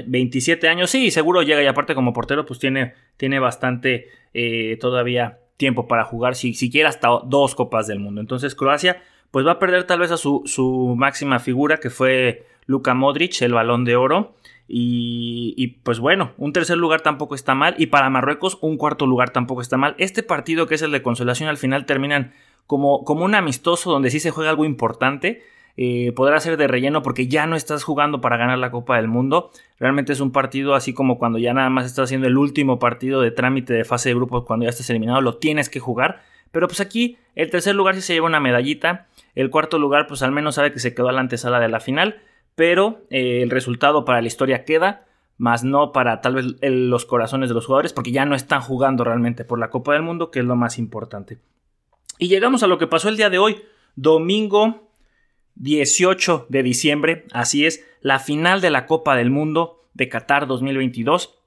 27 0.06 0.69
años, 0.69 0.91
sí, 0.91 1.11
seguro 1.11 1.41
llega 1.41 1.62
y 1.62 1.67
aparte 1.67 1.94
como 1.94 2.12
portero 2.12 2.44
pues 2.44 2.59
tiene, 2.59 2.93
tiene 3.17 3.39
bastante 3.39 4.11
eh, 4.35 4.77
todavía 4.79 5.39
tiempo 5.56 5.89
para 5.89 6.05
jugar, 6.05 6.35
si 6.35 6.53
siquiera 6.53 6.91
hasta 6.91 7.09
dos 7.25 7.55
copas 7.55 7.87
del 7.87 7.99
mundo. 7.99 8.21
Entonces 8.21 8.55
Croacia 8.55 9.03
pues 9.31 9.47
va 9.47 9.53
a 9.53 9.59
perder 9.59 9.85
tal 9.85 10.00
vez 10.00 10.11
a 10.11 10.19
su, 10.19 10.43
su 10.44 10.94
máxima 10.99 11.39
figura 11.39 11.79
que 11.79 11.89
fue 11.89 12.44
Luka 12.67 12.93
Modric, 12.93 13.41
el 13.41 13.55
balón 13.55 13.87
de 13.87 13.97
oro. 13.97 14.35
Y, 14.69 15.79
pues 15.82 15.99
bueno, 15.99 16.32
un 16.38 16.53
tercer 16.53 16.79
lugar 16.79 17.03
tampoco 17.03 17.35
está 17.35 17.55
mal. 17.55 17.75
Y 17.79 17.87
para 17.87 18.09
Marruecos, 18.11 18.59
un 18.62 18.76
cuarto 18.76 19.06
lugar 19.06 19.31
tampoco 19.31 19.61
está 19.61 19.76
mal. 19.76 19.94
Este 19.99 20.23
partido, 20.23 20.67
que 20.67 20.76
es 20.76 20.82
el 20.82 20.93
de 20.93 21.03
consolación, 21.03 21.49
al 21.49 21.59
final 21.59 21.85
terminan 21.85 22.32
como, 22.67 23.05
como 23.05 23.25
un 23.25 23.35
amistoso 23.35 23.91
donde 23.91 24.11
sí 24.11 24.20
se 24.20 24.31
juega 24.31 24.50
algo 24.50 24.64
importante. 24.64 25.43
Eh, 25.76 26.12
podrá 26.14 26.38
ser 26.38 26.59
de 26.59 26.69
relleno 26.69 27.03
porque 27.03 27.29
ya 27.29 27.47
no 27.47 27.56
estás 27.56 27.82
jugando 27.82 28.20
para 28.20 28.37
ganar 28.37 28.59
la 28.59 28.70
Copa 28.70 28.97
del 28.97 29.09
Mundo. 29.09 29.50
Realmente 29.79 30.12
es 30.12 30.20
un 30.20 30.32
partido 30.32 30.75
así 30.75 30.93
como 30.93 31.19
cuando 31.19 31.38
ya 31.38 31.55
nada 31.55 31.70
más 31.70 31.87
estás 31.87 32.05
haciendo 32.05 32.26
el 32.26 32.37
último 32.37 32.79
partido 32.79 33.20
de 33.20 33.31
trámite 33.31 33.73
de 33.73 33.85
fase 33.85 34.11
de 34.11 34.15
grupos 34.15 34.44
cuando 34.44 34.65
ya 34.65 34.70
estás 34.70 34.88
eliminado, 34.91 35.20
lo 35.20 35.37
tienes 35.37 35.70
que 35.70 35.81
jugar. 35.81 36.23
Pero 36.50 36.69
pues 36.69 36.81
aquí 36.81 37.17
el 37.35 37.50
tercer 37.50 37.75
lugar 37.75 37.94
sí 37.94 38.03
se 38.03 38.12
lleva 38.12 38.26
una 38.26 38.41
medallita, 38.41 39.06
el 39.35 39.49
cuarto 39.49 39.79
lugar 39.79 40.06
pues 40.06 40.23
al 40.23 40.32
menos 40.32 40.56
sabe 40.56 40.73
que 40.73 40.79
se 40.79 40.94
quedó 40.94 41.08
a 41.08 41.12
la 41.12 41.20
antesala 41.20 41.58
de 41.61 41.69
la 41.69 41.81
final, 41.81 42.20
pero 42.55 43.03
eh, 43.11 43.43
el 43.43 43.51
resultado 43.51 44.05
para 44.05 44.21
la 44.21 44.27
historia 44.27 44.65
queda, 44.65 45.07
más 45.39 45.65
no 45.65 45.93
para 45.93 46.21
tal 46.21 46.35
vez 46.35 46.47
los 46.61 47.05
corazones 47.05 47.49
de 47.49 47.55
los 47.55 47.67
jugadores 47.67 47.93
porque 47.93 48.13
ya 48.13 48.25
no 48.25 48.35
están 48.35 48.61
jugando 48.61 49.05
realmente 49.05 49.45
por 49.45 49.59
la 49.59 49.71
Copa 49.71 49.95
del 49.95 50.03
Mundo, 50.03 50.31
que 50.31 50.41
es 50.41 50.45
lo 50.45 50.57
más 50.57 50.79
importante. 50.79 51.39
Y 52.19 52.29
llegamos 52.29 52.63
a 52.63 52.67
lo 52.67 52.79
que 52.79 52.87
pasó 52.87 53.09
el 53.09 53.17
día 53.17 53.31
de 53.31 53.39
hoy, 53.39 53.63
domingo 53.97 54.89
18 55.57 56.47
de 56.49 56.63
diciembre, 56.63 57.25
así 57.33 57.67
es, 57.67 57.85
la 58.01 58.19
final 58.19 58.61
de 58.61 58.71
la 58.71 58.87
Copa 58.87 59.17
del 59.17 59.31
Mundo 59.31 59.85
de 59.95 60.09
Qatar 60.09 60.47
2022, 60.47 61.39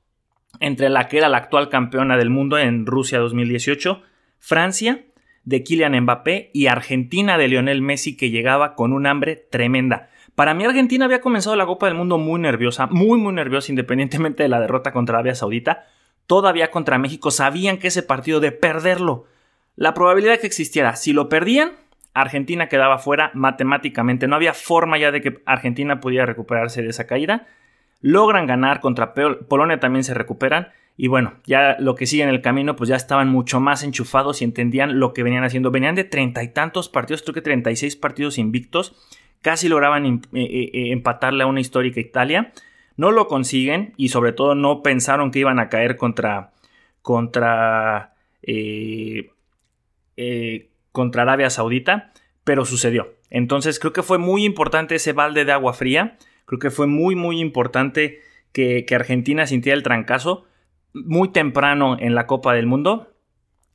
entre 0.60 0.90
la 0.90 1.08
que 1.08 1.18
era 1.18 1.30
la 1.30 1.38
actual 1.38 1.70
campeona 1.70 2.18
del 2.18 2.30
mundo 2.30 2.58
en 2.58 2.86
Rusia 2.86 3.20
2018, 3.20 4.02
Francia 4.40 5.06
de 5.44 5.64
Kylian 5.64 6.00
Mbappé 6.02 6.50
y 6.54 6.68
Argentina 6.68 7.38
de 7.38 7.48
Lionel 7.48 7.82
Messi 7.82 8.18
que 8.18 8.30
llegaba 8.30 8.76
con 8.76 8.94
un 8.94 9.06
hambre 9.06 9.36
tremenda. 9.36 10.10
Para 10.36 10.54
mí 10.54 10.66
Argentina 10.66 11.06
había 11.06 11.22
comenzado 11.22 11.56
la 11.56 11.66
Copa 11.66 11.86
del 11.88 11.96
Mundo 11.96 12.18
muy 12.18 12.40
nerviosa, 12.40 12.88
muy 12.88 13.18
muy 13.18 13.34
nerviosa 13.34 13.72
independientemente 13.72 14.44
de 14.44 14.50
la 14.50 14.60
derrota 14.60 14.92
contra 14.92 15.16
Arabia 15.16 15.34
Saudita. 15.34 15.86
Todavía 16.28 16.72
contra 16.72 16.98
México 16.98 17.32
sabían 17.32 17.78
que 17.78 17.88
ese 17.88 18.04
partido 18.04 18.40
de 18.40 18.52
perderlo, 18.52 19.26
la 19.76 19.94
probabilidad 19.94 20.40
que 20.40 20.48
existiera, 20.48 20.96
si 20.96 21.14
lo 21.14 21.30
perdían, 21.30 21.74
Argentina 22.14 22.68
quedaba 22.68 22.98
fuera 22.98 23.32
matemáticamente. 23.34 24.28
No 24.28 24.36
había 24.36 24.54
forma 24.54 24.98
ya 24.98 25.12
de 25.12 25.22
que 25.22 25.42
Argentina 25.46 26.00
pudiera 26.00 26.26
recuperarse 26.26 26.82
de 26.82 26.90
esa 26.90 27.08
caída. 27.08 27.48
Logran 28.02 28.48
ganar 28.48 28.80
contra 28.80 29.14
Polonia, 29.14 29.80
también 29.80 30.04
se 30.04 30.14
recuperan. 30.14 30.70
Y 30.98 31.08
bueno, 31.08 31.34
ya 31.46 31.76
lo 31.78 31.96
que 31.96 32.06
sigue 32.06 32.24
en 32.24 32.30
el 32.30 32.42
camino, 32.42 32.78
pues 32.78 32.90
ya 32.90 32.96
estaban 32.96 33.28
mucho 33.28 33.60
más 33.60 33.84
enchufados 33.84 34.42
y 34.42 34.46
entendían 34.46 34.98
lo 34.98 35.14
que 35.14 35.24
venían 35.24 35.44
haciendo. 35.44 35.72
Venían 35.72 35.96
de 35.96 36.06
treinta 36.06 36.42
y 36.42 36.48
tantos 36.48 36.88
partidos, 36.88 37.22
creo 37.22 37.34
que 37.34 37.42
36 37.42 37.98
partidos 37.98 38.38
invictos. 38.38 38.96
Casi 39.42 39.68
lograban 39.68 40.06
eh, 40.06 40.20
eh, 40.34 40.72
eh, 40.74 40.92
empatarle 40.92 41.44
a 41.44 41.48
una 41.48 41.62
histórica 41.62 42.00
Italia. 42.00 42.54
No 42.98 43.12
lo 43.12 43.28
consiguen 43.28 43.94
y 43.98 44.10
sobre 44.10 44.32
todo 44.32 44.56
no 44.56 44.82
pensaron 44.82 45.32
que 45.32 45.40
iban 45.40 45.60
a 45.60 45.70
caer 45.70 45.98
contra, 45.98 46.52
contra 47.02 48.14
contra 50.92 51.24
Arabia 51.24 51.50
Saudita, 51.50 52.14
pero 52.44 52.64
sucedió. 52.64 53.16
Entonces 53.30 53.80
creo 53.80 53.92
que 53.92 54.04
fue 54.04 54.18
muy 54.18 54.46
importante 54.46 54.96
ese 54.96 55.14
balde 55.14 55.46
de 55.46 55.52
agua 55.52 55.74
fría, 55.74 56.18
creo 56.46 56.60
que 56.60 56.72
fue 56.72 56.88
muy 56.88 57.16
muy 57.16 57.40
importante 57.42 58.22
que, 58.56 58.86
Argentina 58.96 59.46
sintiera 59.46 59.76
el 59.76 59.84
trancazo 59.84 60.46
muy 60.94 61.30
temprano 61.30 61.98
en 62.00 62.16
la 62.16 62.26
Copa 62.26 62.54
del 62.54 62.66
Mundo, 62.68 63.12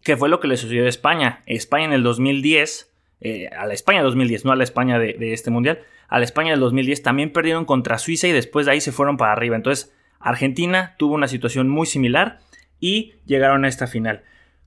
que 0.03 0.17
fue 0.17 0.31
lo 0.31 0.41
que 0.41 0.49
le 0.49 0.57
sucedió 0.57 0.87
a 0.87 0.89
España. 0.89 1.43
España 1.45 1.85
en 1.85 1.93
el 1.93 2.03
2010, 2.03 2.90
eh, 3.21 3.49
a 3.49 3.67
la 3.67 3.75
España 3.75 4.03
2010, 4.03 4.45
no 4.45 4.53
a 4.53 4.57
la 4.57 4.65
España 4.65 4.99
de, 4.99 5.33
este 5.33 5.51
mundial, 5.51 5.81
a 6.09 6.19
la 6.19 6.25
España 6.25 6.53
del 6.53 6.61
2010 6.61 7.03
también 7.03 7.33
perdieron 7.33 7.65
contra 7.65 7.99
Suiza 7.99 8.29
y 8.29 8.33
después 8.33 8.67
de 8.67 8.73
ahí 8.73 8.81
se 8.81 8.93
fueron 8.93 9.17
para 9.17 9.33
arriba. 9.33 9.57
Entonces 9.57 9.95
Argentina 10.19 10.95
tuvo 10.99 11.15
una 11.15 11.29
situación 11.29 11.69
muy 11.69 11.87
similar 11.87 12.41
y 12.81 13.15
llegaron 13.27 13.65
a 13.65 13.69
esta 13.69 13.87
final. 13.87 14.23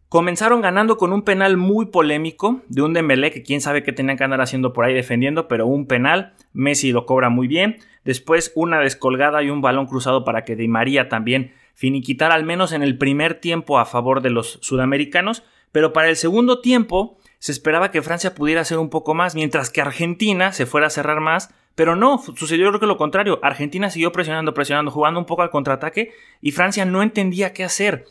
Comenzaron 0.07 0.61
ganando 0.61 0.97
con 0.97 1.11
un 1.11 1.23
penal 1.23 1.57
muy 1.57 1.87
polémico 1.87 2.61
de 2.67 2.83
un 2.83 2.93
Dembélé 2.93 3.31
que 3.31 3.41
quién 3.41 3.61
sabe 3.61 3.81
qué 3.81 3.91
tenían 3.91 4.15
que 4.15 4.23
andar 4.23 4.41
haciendo 4.41 4.71
por 4.71 4.85
ahí 4.85 4.93
defendiendo, 4.93 5.47
pero 5.47 5.65
un 5.65 5.87
penal, 5.87 6.33
Messi 6.53 6.91
lo 6.91 7.07
cobra 7.07 7.29
muy 7.29 7.47
bien. 7.47 7.77
Después 8.05 8.51
una 8.53 8.79
descolgada 8.79 9.41
y 9.41 9.49
un 9.49 9.61
balón 9.61 9.87
cruzado 9.87 10.23
para 10.23 10.45
que 10.45 10.55
Di 10.55 10.67
María 10.67 11.09
también 11.09 11.53
finiquitara 11.73 12.35
al 12.35 12.43
menos 12.43 12.73
en 12.73 12.83
el 12.83 12.99
primer 12.99 13.33
tiempo 13.33 13.79
a 13.79 13.85
favor 13.85 14.21
de 14.21 14.29
los 14.29 14.59
sudamericanos, 14.61 15.41
pero 15.71 15.93
para 15.93 16.09
el 16.09 16.15
segundo 16.15 16.61
tiempo 16.61 17.17
se 17.43 17.51
esperaba 17.51 17.91
que 17.91 18.01
Francia 18.01 18.35
pudiera 18.35 18.61
hacer 18.61 18.77
un 18.77 18.89
poco 18.89 19.13
más, 19.15 19.35
mientras 19.35 19.69
que 19.69 19.81
Argentina 19.81 20.53
se 20.53 20.65
fuera 20.65 20.87
a 20.87 20.89
cerrar 20.89 21.19
más, 21.19 21.53
pero 21.75 21.97
no, 21.97 22.17
sucedió 22.17 22.79
que 22.79 22.85
lo 22.85 22.95
contrario. 22.95 23.41
Argentina 23.43 23.89
siguió 23.89 24.13
presionando, 24.13 24.53
presionando, 24.53 24.91
jugando 24.91 25.19
un 25.19 25.25
poco 25.25 25.41
al 25.41 25.49
contraataque 25.49 26.13
y 26.39 26.51
Francia 26.51 26.85
no 26.85 27.03
entendía 27.03 27.51
qué 27.51 27.65
hacer. 27.65 28.05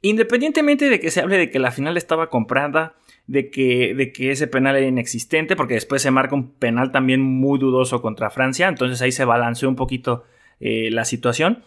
Independientemente 0.00 0.88
de 0.90 1.00
que 1.00 1.10
se 1.10 1.20
hable 1.20 1.38
de 1.38 1.50
que 1.50 1.58
la 1.58 1.72
final 1.72 1.96
estaba 1.96 2.30
comprada, 2.30 2.94
de 3.26 3.50
que, 3.50 3.96
de 3.96 4.12
que 4.12 4.30
ese 4.30 4.46
penal 4.46 4.76
era 4.76 4.86
inexistente, 4.86 5.56
porque 5.56 5.74
después 5.74 6.00
se 6.00 6.12
marca 6.12 6.36
un 6.36 6.52
penal 6.52 6.92
también 6.92 7.20
muy 7.20 7.58
dudoso 7.58 8.00
contra 8.00 8.30
Francia, 8.30 8.68
entonces 8.68 9.02
ahí 9.02 9.10
se 9.10 9.24
balanceó 9.24 9.68
un 9.68 9.74
poquito 9.74 10.22
eh, 10.60 10.90
la 10.92 11.04
situación. 11.04 11.64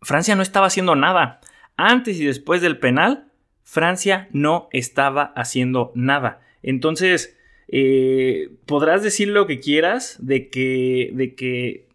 Francia 0.00 0.34
no 0.34 0.40
estaba 0.40 0.68
haciendo 0.68 0.96
nada. 0.96 1.42
Antes 1.76 2.18
y 2.18 2.24
después 2.24 2.62
del 2.62 2.78
penal, 2.78 3.29
Francia 3.64 4.28
no 4.32 4.68
estaba 4.72 5.32
haciendo 5.36 5.92
nada. 5.94 6.40
Entonces, 6.62 7.36
eh, 7.68 8.50
podrás 8.66 9.02
decir 9.02 9.28
lo 9.28 9.46
que 9.46 9.60
quieras 9.60 10.16
de 10.20 10.48
que, 10.48 11.10
de 11.14 11.34
que 11.34 11.88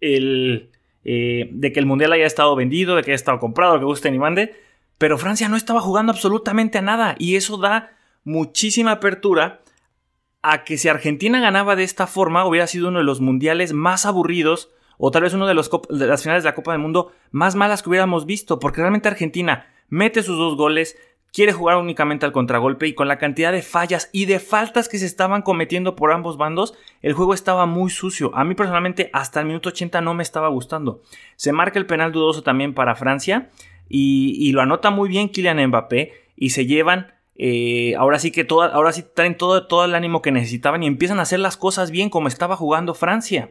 el, 0.00 0.70
eh, 1.04 1.48
de 1.52 1.72
que 1.72 1.80
el 1.80 1.86
mundial 1.86 2.12
haya 2.12 2.26
estado 2.26 2.54
vendido, 2.54 2.96
de 2.96 3.02
que 3.02 3.12
haya 3.12 3.16
estado 3.16 3.38
comprado, 3.38 3.78
que 3.78 3.84
guste 3.84 4.10
ni 4.10 4.18
mande. 4.18 4.54
pero 4.98 5.18
Francia 5.18 5.48
no 5.48 5.56
estaba 5.56 5.80
jugando 5.80 6.12
absolutamente 6.12 6.78
a 6.78 6.82
nada 6.82 7.16
y 7.18 7.34
eso 7.34 7.56
da 7.56 7.90
muchísima 8.24 8.92
apertura 8.92 9.62
a 10.42 10.64
que 10.64 10.78
si 10.78 10.88
Argentina 10.88 11.40
ganaba 11.40 11.74
de 11.74 11.84
esta 11.84 12.06
forma 12.06 12.46
hubiera 12.46 12.66
sido 12.66 12.88
uno 12.88 12.98
de 12.98 13.04
los 13.04 13.20
mundiales 13.20 13.72
más 13.72 14.06
aburridos 14.06 14.70
o 15.04 15.10
tal 15.10 15.22
vez 15.24 15.34
uno 15.34 15.48
de, 15.48 15.54
las 15.54 16.22
finales 16.22 16.44
de 16.44 16.48
la 16.48 16.54
Copa 16.54 16.70
del 16.70 16.80
Mundo 16.80 17.10
más 17.32 17.56
malas 17.56 17.82
que 17.82 17.88
hubiéramos 17.88 18.24
visto, 18.24 18.60
porque 18.60 18.82
realmente 18.82 19.08
Argentina 19.08 19.66
mete 19.88 20.22
sus 20.22 20.38
dos 20.38 20.56
goles, 20.56 20.96
quiere 21.32 21.52
jugar 21.52 21.78
únicamente 21.78 22.24
al 22.24 22.30
contragolpe 22.30 22.86
y 22.86 22.94
con 22.94 23.08
la 23.08 23.18
cantidad 23.18 23.50
de 23.50 23.62
fallas 23.62 24.10
y 24.12 24.26
de 24.26 24.38
faltas 24.38 24.88
que 24.88 25.00
se 25.00 25.06
estaban 25.06 25.42
cometiendo 25.42 25.96
por 25.96 26.12
ambos 26.12 26.36
bandos, 26.36 26.74
el 27.00 27.14
juego 27.14 27.34
estaba 27.34 27.66
muy 27.66 27.90
sucio. 27.90 28.30
A 28.36 28.44
mí 28.44 28.54
personalmente 28.54 29.10
hasta 29.12 29.40
el 29.40 29.46
minuto 29.46 29.70
80 29.70 30.00
no 30.02 30.14
me 30.14 30.22
estaba 30.22 30.46
gustando. 30.46 31.02
Se 31.34 31.50
marca 31.50 31.80
el 31.80 31.86
penal 31.86 32.12
dudoso 32.12 32.44
también 32.44 32.72
para 32.72 32.94
Francia 32.94 33.50
y, 33.88 34.52
lo 34.52 34.62
anota 34.62 34.90
muy 34.90 35.08
bien 35.08 35.30
Kylian 35.30 35.66
Mbappé 35.66 36.12
y 36.36 36.50
se 36.50 36.66
llevan 36.66 37.12
eh, 37.34 37.96
ahora 37.98 38.20
sí 38.20 38.30
que 38.30 38.46
ahora 38.48 38.92
sí 38.92 39.04
traen 39.16 39.36
todo 39.36 39.84
el 39.84 39.96
ánimo 39.96 40.22
que 40.22 40.30
necesitaban 40.30 40.84
y 40.84 40.86
empiezan 40.86 41.18
a 41.18 41.22
hacer 41.22 41.40
las 41.40 41.56
cosas 41.56 41.90
bien 41.90 42.08
como 42.08 42.28
estaba 42.28 42.54
jugando 42.54 42.94
Francia. 42.94 43.50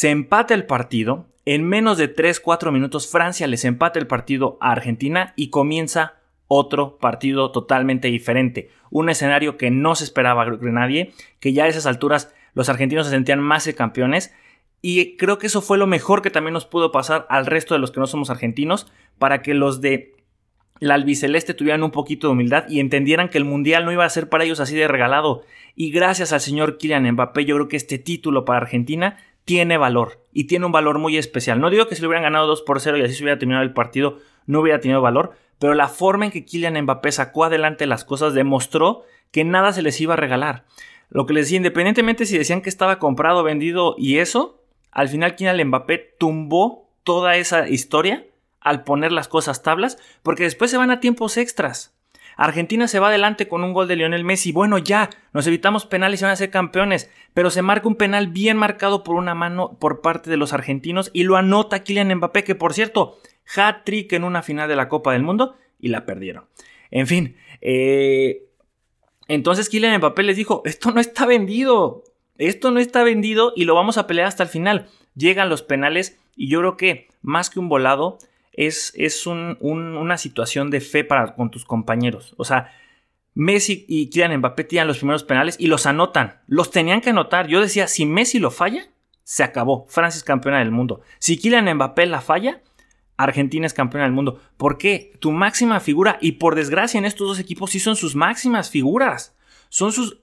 Se 0.00 0.08
empata 0.08 0.54
el 0.54 0.64
partido. 0.64 1.26
En 1.44 1.62
menos 1.62 1.98
de 1.98 2.10
3-4 2.16 2.72
minutos 2.72 3.06
Francia 3.06 3.46
les 3.46 3.66
empata 3.66 3.98
el 3.98 4.06
partido 4.06 4.56
a 4.62 4.72
Argentina 4.72 5.34
y 5.36 5.50
comienza 5.50 6.14
otro 6.48 6.96
partido 6.96 7.52
totalmente 7.52 8.08
diferente. 8.08 8.70
Un 8.88 9.10
escenario 9.10 9.58
que 9.58 9.70
no 9.70 9.94
se 9.94 10.04
esperaba 10.04 10.46
de 10.46 10.72
nadie, 10.72 11.12
que 11.38 11.52
ya 11.52 11.64
a 11.64 11.68
esas 11.68 11.84
alturas 11.84 12.32
los 12.54 12.70
argentinos 12.70 13.08
se 13.08 13.12
sentían 13.12 13.40
más 13.40 13.66
de 13.66 13.74
campeones. 13.74 14.32
Y 14.80 15.18
creo 15.18 15.36
que 15.36 15.48
eso 15.48 15.60
fue 15.60 15.76
lo 15.76 15.86
mejor 15.86 16.22
que 16.22 16.30
también 16.30 16.54
nos 16.54 16.64
pudo 16.64 16.92
pasar 16.92 17.26
al 17.28 17.44
resto 17.44 17.74
de 17.74 17.80
los 17.80 17.90
que 17.90 18.00
no 18.00 18.06
somos 18.06 18.30
argentinos, 18.30 18.90
para 19.18 19.42
que 19.42 19.52
los 19.52 19.82
de 19.82 20.14
la 20.78 20.94
albiceleste 20.94 21.52
tuvieran 21.52 21.82
un 21.82 21.90
poquito 21.90 22.26
de 22.26 22.32
humildad 22.32 22.64
y 22.70 22.80
entendieran 22.80 23.28
que 23.28 23.36
el 23.36 23.44
mundial 23.44 23.84
no 23.84 23.92
iba 23.92 24.06
a 24.06 24.08
ser 24.08 24.30
para 24.30 24.44
ellos 24.44 24.60
así 24.60 24.74
de 24.74 24.88
regalado. 24.88 25.42
Y 25.76 25.90
gracias 25.90 26.32
al 26.32 26.40
señor 26.40 26.78
Kylian 26.78 27.12
Mbappé, 27.12 27.44
yo 27.44 27.56
creo 27.56 27.68
que 27.68 27.76
este 27.76 27.98
título 27.98 28.46
para 28.46 28.60
Argentina 28.60 29.18
tiene 29.50 29.78
valor 29.78 30.24
y 30.32 30.44
tiene 30.44 30.66
un 30.66 30.70
valor 30.70 31.00
muy 31.00 31.16
especial. 31.16 31.58
No 31.58 31.70
digo 31.70 31.88
que 31.88 31.96
si 31.96 32.02
le 32.02 32.06
hubieran 32.06 32.22
ganado 32.22 32.46
2 32.46 32.62
por 32.62 32.80
0 32.80 32.98
y 32.98 33.02
así 33.02 33.14
se 33.14 33.24
hubiera 33.24 33.36
terminado 33.36 33.64
el 33.64 33.72
partido, 33.72 34.18
no 34.46 34.60
hubiera 34.60 34.78
tenido 34.78 35.00
valor, 35.00 35.32
pero 35.58 35.74
la 35.74 35.88
forma 35.88 36.24
en 36.24 36.30
que 36.30 36.44
Kylian 36.44 36.80
Mbappé 36.80 37.10
sacó 37.10 37.42
adelante 37.42 37.84
las 37.86 38.04
cosas 38.04 38.32
demostró 38.32 39.02
que 39.32 39.42
nada 39.42 39.72
se 39.72 39.82
les 39.82 40.00
iba 40.00 40.14
a 40.14 40.16
regalar. 40.16 40.66
Lo 41.08 41.26
que 41.26 41.32
les 41.32 41.46
decía, 41.46 41.56
independientemente 41.56 42.26
si 42.26 42.38
decían 42.38 42.60
que 42.60 42.68
estaba 42.68 43.00
comprado, 43.00 43.42
vendido 43.42 43.96
y 43.98 44.18
eso, 44.18 44.62
al 44.92 45.08
final 45.08 45.34
Kylian 45.34 45.66
Mbappé 45.66 46.14
tumbó 46.16 46.88
toda 47.02 47.34
esa 47.34 47.68
historia 47.68 48.26
al 48.60 48.84
poner 48.84 49.10
las 49.10 49.26
cosas 49.26 49.64
tablas, 49.64 49.98
porque 50.22 50.44
después 50.44 50.70
se 50.70 50.76
van 50.76 50.92
a 50.92 51.00
tiempos 51.00 51.36
extras. 51.36 51.92
Argentina 52.40 52.88
se 52.88 52.98
va 53.00 53.08
adelante 53.08 53.48
con 53.48 53.62
un 53.64 53.74
gol 53.74 53.86
de 53.86 53.96
Lionel 53.96 54.24
Messi. 54.24 54.50
Bueno, 54.50 54.78
ya, 54.78 55.10
nos 55.34 55.46
evitamos 55.46 55.84
penales 55.84 56.20
y 56.20 56.24
van 56.24 56.32
a 56.32 56.36
ser 56.36 56.48
campeones. 56.48 57.10
Pero 57.34 57.50
se 57.50 57.60
marca 57.60 57.86
un 57.86 57.96
penal 57.96 58.28
bien 58.28 58.56
marcado 58.56 59.04
por 59.04 59.16
una 59.16 59.34
mano 59.34 59.76
por 59.78 60.00
parte 60.00 60.30
de 60.30 60.38
los 60.38 60.54
argentinos 60.54 61.10
y 61.12 61.24
lo 61.24 61.36
anota 61.36 61.84
Kylian 61.84 62.14
Mbappé, 62.14 62.42
que 62.42 62.54
por 62.54 62.72
cierto, 62.72 63.18
hat-trick 63.54 64.14
en 64.14 64.24
una 64.24 64.40
final 64.40 64.70
de 64.70 64.76
la 64.76 64.88
Copa 64.88 65.12
del 65.12 65.22
Mundo 65.22 65.56
y 65.78 65.88
la 65.88 66.06
perdieron. 66.06 66.46
En 66.90 67.06
fin, 67.06 67.36
eh, 67.60 68.46
entonces 69.28 69.68
Kylian 69.68 69.98
Mbappé 69.98 70.22
les 70.22 70.38
dijo, 70.38 70.62
esto 70.64 70.92
no 70.92 71.00
está 71.02 71.26
vendido, 71.26 72.04
esto 72.38 72.70
no 72.70 72.80
está 72.80 73.02
vendido 73.02 73.52
y 73.54 73.66
lo 73.66 73.74
vamos 73.74 73.98
a 73.98 74.06
pelear 74.06 74.28
hasta 74.28 74.44
el 74.44 74.48
final. 74.48 74.88
Llegan 75.14 75.50
los 75.50 75.62
penales 75.62 76.18
y 76.36 76.48
yo 76.48 76.60
creo 76.60 76.78
que 76.78 77.08
más 77.20 77.50
que 77.50 77.60
un 77.60 77.68
volado, 77.68 78.16
es, 78.52 78.92
es 78.96 79.26
una 79.26 80.18
situación 80.18 80.70
de 80.70 80.80
fe 80.80 81.04
para 81.04 81.34
con 81.34 81.50
tus 81.50 81.64
compañeros. 81.64 82.34
O 82.36 82.44
sea, 82.44 82.72
Messi 83.34 83.84
y 83.88 84.10
Kylian 84.10 84.38
Mbappé 84.38 84.64
tiran 84.64 84.88
los 84.88 84.98
primeros 84.98 85.24
penales 85.24 85.56
y 85.58 85.66
los 85.66 85.86
anotan. 85.86 86.40
Los 86.46 86.70
tenían 86.70 87.00
que 87.00 87.10
anotar. 87.10 87.46
Yo 87.46 87.60
decía, 87.60 87.86
si 87.86 88.06
Messi 88.06 88.38
lo 88.38 88.50
falla, 88.50 88.88
se 89.22 89.42
acabó. 89.44 89.86
Francia 89.88 90.18
es 90.18 90.24
campeona 90.24 90.58
del 90.58 90.72
mundo. 90.72 91.00
Si 91.18 91.38
Kylian 91.38 91.72
Mbappé 91.74 92.06
la 92.06 92.20
falla, 92.20 92.62
Argentina 93.16 93.66
es 93.66 93.74
campeona 93.74 94.04
del 94.04 94.12
mundo. 94.12 94.40
¿Por 94.56 94.78
qué? 94.78 95.12
Tu 95.20 95.30
máxima 95.30 95.78
figura, 95.80 96.18
y 96.20 96.32
por 96.32 96.54
desgracia 96.54 96.98
en 96.98 97.04
estos 97.04 97.28
dos 97.28 97.38
equipos 97.38 97.70
sí 97.70 97.78
son 97.78 97.96
sus 97.96 98.16
máximas 98.16 98.70
figuras. 98.70 99.36
Son 99.68 99.92
sus... 99.92 100.18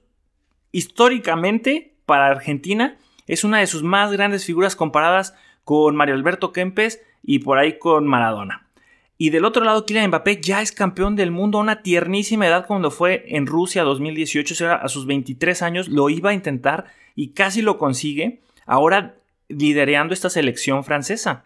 Históricamente, 0.70 1.96
para 2.04 2.26
Argentina, 2.26 2.98
es 3.26 3.44
una 3.44 3.58
de 3.58 3.66
sus 3.66 3.82
más 3.82 4.12
grandes 4.12 4.44
figuras 4.44 4.76
comparadas 4.76 5.34
con 5.64 5.96
Mario 5.96 6.14
Alberto 6.14 6.52
Kempes 6.52 7.00
y 7.22 7.40
por 7.40 7.58
ahí 7.58 7.78
con 7.78 8.06
Maradona. 8.06 8.68
Y 9.20 9.30
del 9.30 9.44
otro 9.44 9.64
lado, 9.64 9.84
Kylian 9.84 10.08
Mbappé 10.08 10.40
ya 10.40 10.62
es 10.62 10.70
campeón 10.70 11.16
del 11.16 11.32
mundo 11.32 11.58
a 11.58 11.62
una 11.62 11.82
tiernísima 11.82 12.46
edad 12.46 12.66
cuando 12.66 12.92
fue 12.92 13.24
en 13.26 13.46
Rusia 13.46 13.82
2018, 13.82 14.54
o 14.54 14.56
sea, 14.56 14.74
a 14.74 14.88
sus 14.88 15.06
23 15.06 15.60
años 15.62 15.88
lo 15.88 16.08
iba 16.08 16.30
a 16.30 16.34
intentar 16.34 16.86
y 17.16 17.30
casi 17.30 17.60
lo 17.60 17.78
consigue, 17.78 18.40
ahora 18.64 19.16
liderando 19.48 20.14
esta 20.14 20.30
selección 20.30 20.84
francesa. 20.84 21.44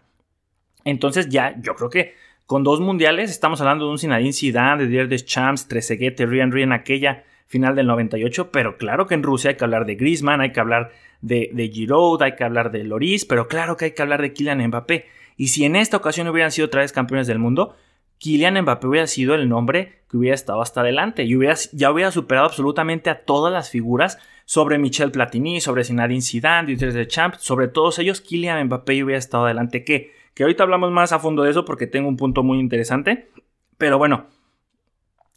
Entonces 0.85 1.29
ya, 1.29 1.55
yo 1.61 1.73
creo 1.73 1.89
que 1.89 2.13
con 2.45 2.63
dos 2.63 2.79
mundiales, 2.79 3.31
estamos 3.31 3.59
hablando 3.61 3.85
de 3.85 3.91
un 3.91 3.97
Zinedine 3.97 4.33
Zidane, 4.33 4.83
de 4.83 4.87
Didier 4.87 5.07
Deschamps, 5.07 5.67
Trezeguet, 5.67 6.19
Henry 6.19 6.41
Henry 6.41 6.61
en 6.61 6.73
aquella 6.73 7.23
final 7.47 7.75
del 7.75 7.87
98, 7.87 8.51
pero 8.51 8.77
claro 8.77 9.07
que 9.07 9.15
en 9.15 9.23
Rusia 9.23 9.51
hay 9.51 9.57
que 9.57 9.63
hablar 9.63 9.85
de 9.85 9.95
Griezmann, 9.95 10.41
hay 10.41 10.51
que 10.51 10.59
hablar 10.59 10.91
de, 11.21 11.49
de 11.53 11.69
Giroud, 11.69 12.21
hay 12.21 12.35
que 12.35 12.43
hablar 12.43 12.71
de 12.71 12.83
Loris, 12.83 13.25
pero 13.25 13.47
claro 13.47 13.77
que 13.77 13.85
hay 13.85 13.91
que 13.91 14.01
hablar 14.01 14.21
de 14.21 14.33
Kylian 14.33 14.67
Mbappé. 14.67 15.05
Y 15.37 15.47
si 15.49 15.65
en 15.65 15.75
esta 15.75 15.97
ocasión 15.97 16.27
hubieran 16.27 16.51
sido 16.51 16.67
otra 16.67 16.81
vez 16.81 16.91
campeones 16.91 17.27
del 17.27 17.39
mundo, 17.39 17.75
Kylian 18.19 18.61
Mbappé 18.61 18.87
hubiera 18.87 19.07
sido 19.07 19.35
el 19.35 19.49
nombre 19.49 20.03
que 20.09 20.17
hubiera 20.17 20.35
estado 20.35 20.61
hasta 20.61 20.81
adelante 20.81 21.23
y 21.23 21.37
ya 21.73 21.91
hubiera 21.91 22.11
superado 22.11 22.45
absolutamente 22.45 23.09
a 23.09 23.25
todas 23.25 23.51
las 23.51 23.69
figuras 23.69 24.17
sobre 24.45 24.77
Michel 24.77 25.11
Platini, 25.11 25.61
sobre 25.61 25.83
Zinedine 25.83 26.21
Zidane, 26.21 26.67
Didier 26.67 26.93
Deschamps, 26.93 27.41
sobre 27.41 27.67
todos 27.67 27.99
ellos, 27.99 28.21
Kylian 28.21 28.65
Mbappé 28.65 29.03
hubiera 29.03 29.19
estado 29.19 29.45
adelante. 29.45 29.83
Que, 29.83 30.13
que 30.33 30.43
ahorita 30.43 30.63
hablamos 30.63 30.91
más 30.91 31.11
a 31.11 31.19
fondo 31.19 31.43
de 31.43 31.51
eso 31.51 31.65
porque 31.65 31.87
tengo 31.87 32.07
un 32.07 32.17
punto 32.17 32.43
muy 32.43 32.59
interesante. 32.59 33.29
Pero 33.77 33.97
bueno, 33.97 34.27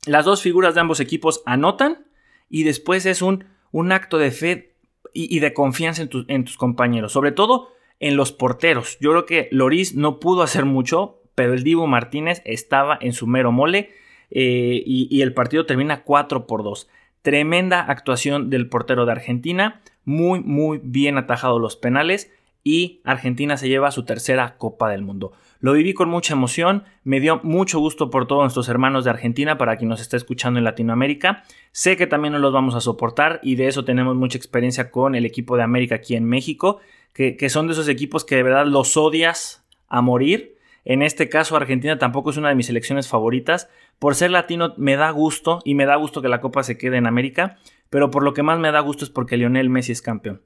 las 0.07 0.25
dos 0.25 0.43
figuras 0.43 0.75
de 0.75 0.81
ambos 0.81 1.01
equipos 1.01 1.43
anotan 1.47 2.07
y 2.49 2.63
después 2.63 3.07
es 3.07 3.23
un, 3.23 3.47
un 3.73 3.93
acto 3.93 4.19
de 4.19 4.31
fe 4.31 4.77
y, 5.13 5.39
de 5.39 5.55
confianza 5.55 6.03
en, 6.03 6.11
en 6.29 6.45
tus 6.45 6.57
compañeros. 6.57 7.13
Sobre 7.13 7.33
todo 7.33 7.73
en 8.01 8.17
los 8.17 8.33
porteros. 8.33 8.99
Yo 9.01 9.11
creo 9.11 9.27
que 9.27 9.49
Loris 9.51 9.95
no 9.95 10.21
pudo 10.21 10.43
hacer 10.43 10.65
mucho, 10.65 11.21
pero 11.35 11.55
el 11.55 11.63
Divo 11.63 11.87
Martínez 11.87 12.43
estaba 12.45 12.99
en 13.01 13.13
su 13.13 13.27
mero 13.27 13.53
mole 13.53 13.91
eh, 14.31 14.83
y, 14.85 15.23
el 15.23 15.35
partido 15.35 15.67
termina 15.67 16.03
4 16.03 16.47
por 16.47 16.63
2. 16.63 16.89
Tremenda 17.23 17.81
actuación 17.81 18.51
del 18.51 18.69
portero 18.69 19.07
de 19.07 19.13
Argentina, 19.13 19.81
muy 20.05 20.41
muy 20.41 20.81
bien 20.83 21.19
atajado 21.19 21.59
los 21.59 21.77
penales 21.77 22.33
y 22.63 23.01
Argentina 23.05 23.57
se 23.57 23.69
lleva 23.69 23.93
su 23.93 24.05
tercera 24.05 24.57
Copa 24.59 24.91
del 24.91 25.03
Mundo. 25.03 25.33
Lo 25.61 25.73
viví 25.73 25.95
con 25.95 26.09
mucha 26.09 26.35
emoción, 26.35 26.85
me 27.05 27.21
dio 27.21 27.41
mucho 27.43 27.79
gusto 27.79 28.11
por 28.11 28.27
todos 28.27 28.43
nuestros 28.43 28.69
hermanos 28.69 29.05
de 29.05 29.11
Argentina, 29.11 29.57
para 29.57 29.77
quien 29.77 29.89
nos 29.89 30.01
está 30.01 30.17
escuchando 30.17 30.59
en 30.59 30.65
Latinoamérica. 30.65 31.45
Sé 31.73 31.97
que 31.97 32.07
también 32.07 32.33
nos 32.33 32.43
los 32.43 32.53
vamos 32.53 32.75
a 32.75 32.81
soportar 32.81 33.41
y 33.43 33.55
de 33.55 33.69
eso 33.69 33.85
tenemos 33.85 34.17
mucha 34.17 34.37
experiencia 34.37 34.91
con 34.91 35.15
el 35.15 35.25
equipo 35.25 35.57
de 35.57 35.63
América 35.63 35.95
aquí 35.95 36.17
en 36.17 36.25
México 36.25 36.81
que, 37.17 37.49
son 37.49 37.67
de 37.67 37.73
esos 37.73 37.89
equipos 37.89 38.27
que 38.27 38.37
de 38.37 38.43
verdad 38.43 38.67
los 38.67 38.99
odias 38.99 39.65
a 39.89 40.03
morir. 40.03 40.59
En 40.85 41.03
este 41.03 41.31
caso, 41.31 41.57
Argentina 41.57 41.99
tampoco 41.99 42.31
es 42.31 42.37
una 42.37 42.51
de 42.51 42.55
mis 42.55 42.67
selecciones 42.67 43.09
favoritas. 43.09 43.71
Por 43.99 44.15
ser 44.15 44.31
latino 44.31 44.75
me 44.77 44.97
da 44.97 45.11
gusto 45.11 45.63
y 45.65 45.75
me 45.75 45.87
da 45.87 45.97
gusto 45.97 46.21
que 46.21 46.29
la 46.29 46.43
Copa 46.43 46.63
se 46.63 46.77
quede 46.77 46.99
en 46.99 47.07
América, 47.07 47.57
pero 47.89 48.11
por 48.11 48.23
lo 48.23 48.35
que 48.35 48.43
más 48.43 48.59
me 48.59 48.71
da 48.71 48.81
gusto 48.81 49.05
es 49.05 49.11
porque 49.11 49.39
Lionel 49.39 49.71
Messi 49.71 49.93
es 49.93 50.03
campeón. 50.03 50.43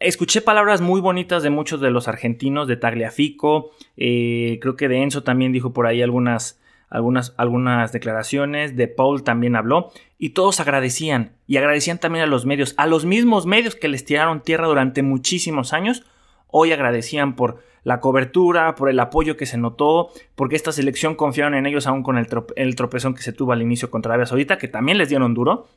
Escuché 0.00 0.40
palabras 0.40 0.80
muy 0.80 1.00
bonitas 1.00 1.44
de 1.44 1.50
muchos 1.50 1.80
de 1.80 1.90
los 1.90 2.08
argentinos, 2.08 2.66
de 2.66 2.76
Tagliafico, 2.76 3.70
eh, 3.96 4.58
creo 4.60 4.76
que 4.76 4.88
de 4.88 5.02
Enzo 5.02 5.22
también 5.22 5.52
dijo 5.52 5.72
por 5.72 5.86
ahí 5.86 6.02
algunas, 6.02 6.60
algunas, 6.90 7.34
algunas 7.36 7.92
declaraciones, 7.92 8.76
de 8.76 8.88
Paul 8.88 9.22
también 9.22 9.56
habló, 9.56 9.90
y 10.18 10.30
todos 10.30 10.60
agradecían, 10.60 11.32
y 11.46 11.56
agradecían 11.56 11.98
también 11.98 12.24
a 12.24 12.28
los 12.28 12.46
medios, 12.46 12.74
a 12.76 12.86
los 12.86 13.04
mismos 13.04 13.46
medios 13.46 13.76
que 13.76 13.88
les 13.88 14.04
tiraron 14.04 14.42
tierra 14.42 14.66
durante 14.66 15.02
muchísimos 15.02 15.72
años, 15.72 16.04
hoy 16.46 16.72
agradecían 16.72 17.36
por 17.36 17.62
la 17.84 18.00
cobertura, 18.00 18.74
por 18.74 18.88
el 18.88 19.00
apoyo 19.00 19.36
que 19.36 19.46
se 19.46 19.58
notó, 19.58 20.10
porque 20.34 20.56
esta 20.56 20.72
selección 20.72 21.14
confiaron 21.14 21.54
en 21.54 21.66
ellos 21.66 21.86
aún 21.86 22.02
con 22.02 22.18
el, 22.18 22.26
el 22.56 22.74
tropezón 22.74 23.14
que 23.14 23.22
se 23.22 23.32
tuvo 23.32 23.52
al 23.52 23.62
inicio 23.62 23.90
contra 23.90 24.12
Arabia 24.12 24.26
Saudita, 24.26 24.58
que 24.58 24.68
también 24.68 24.98
les 24.98 25.08
dieron 25.08 25.34
duro, 25.34 25.68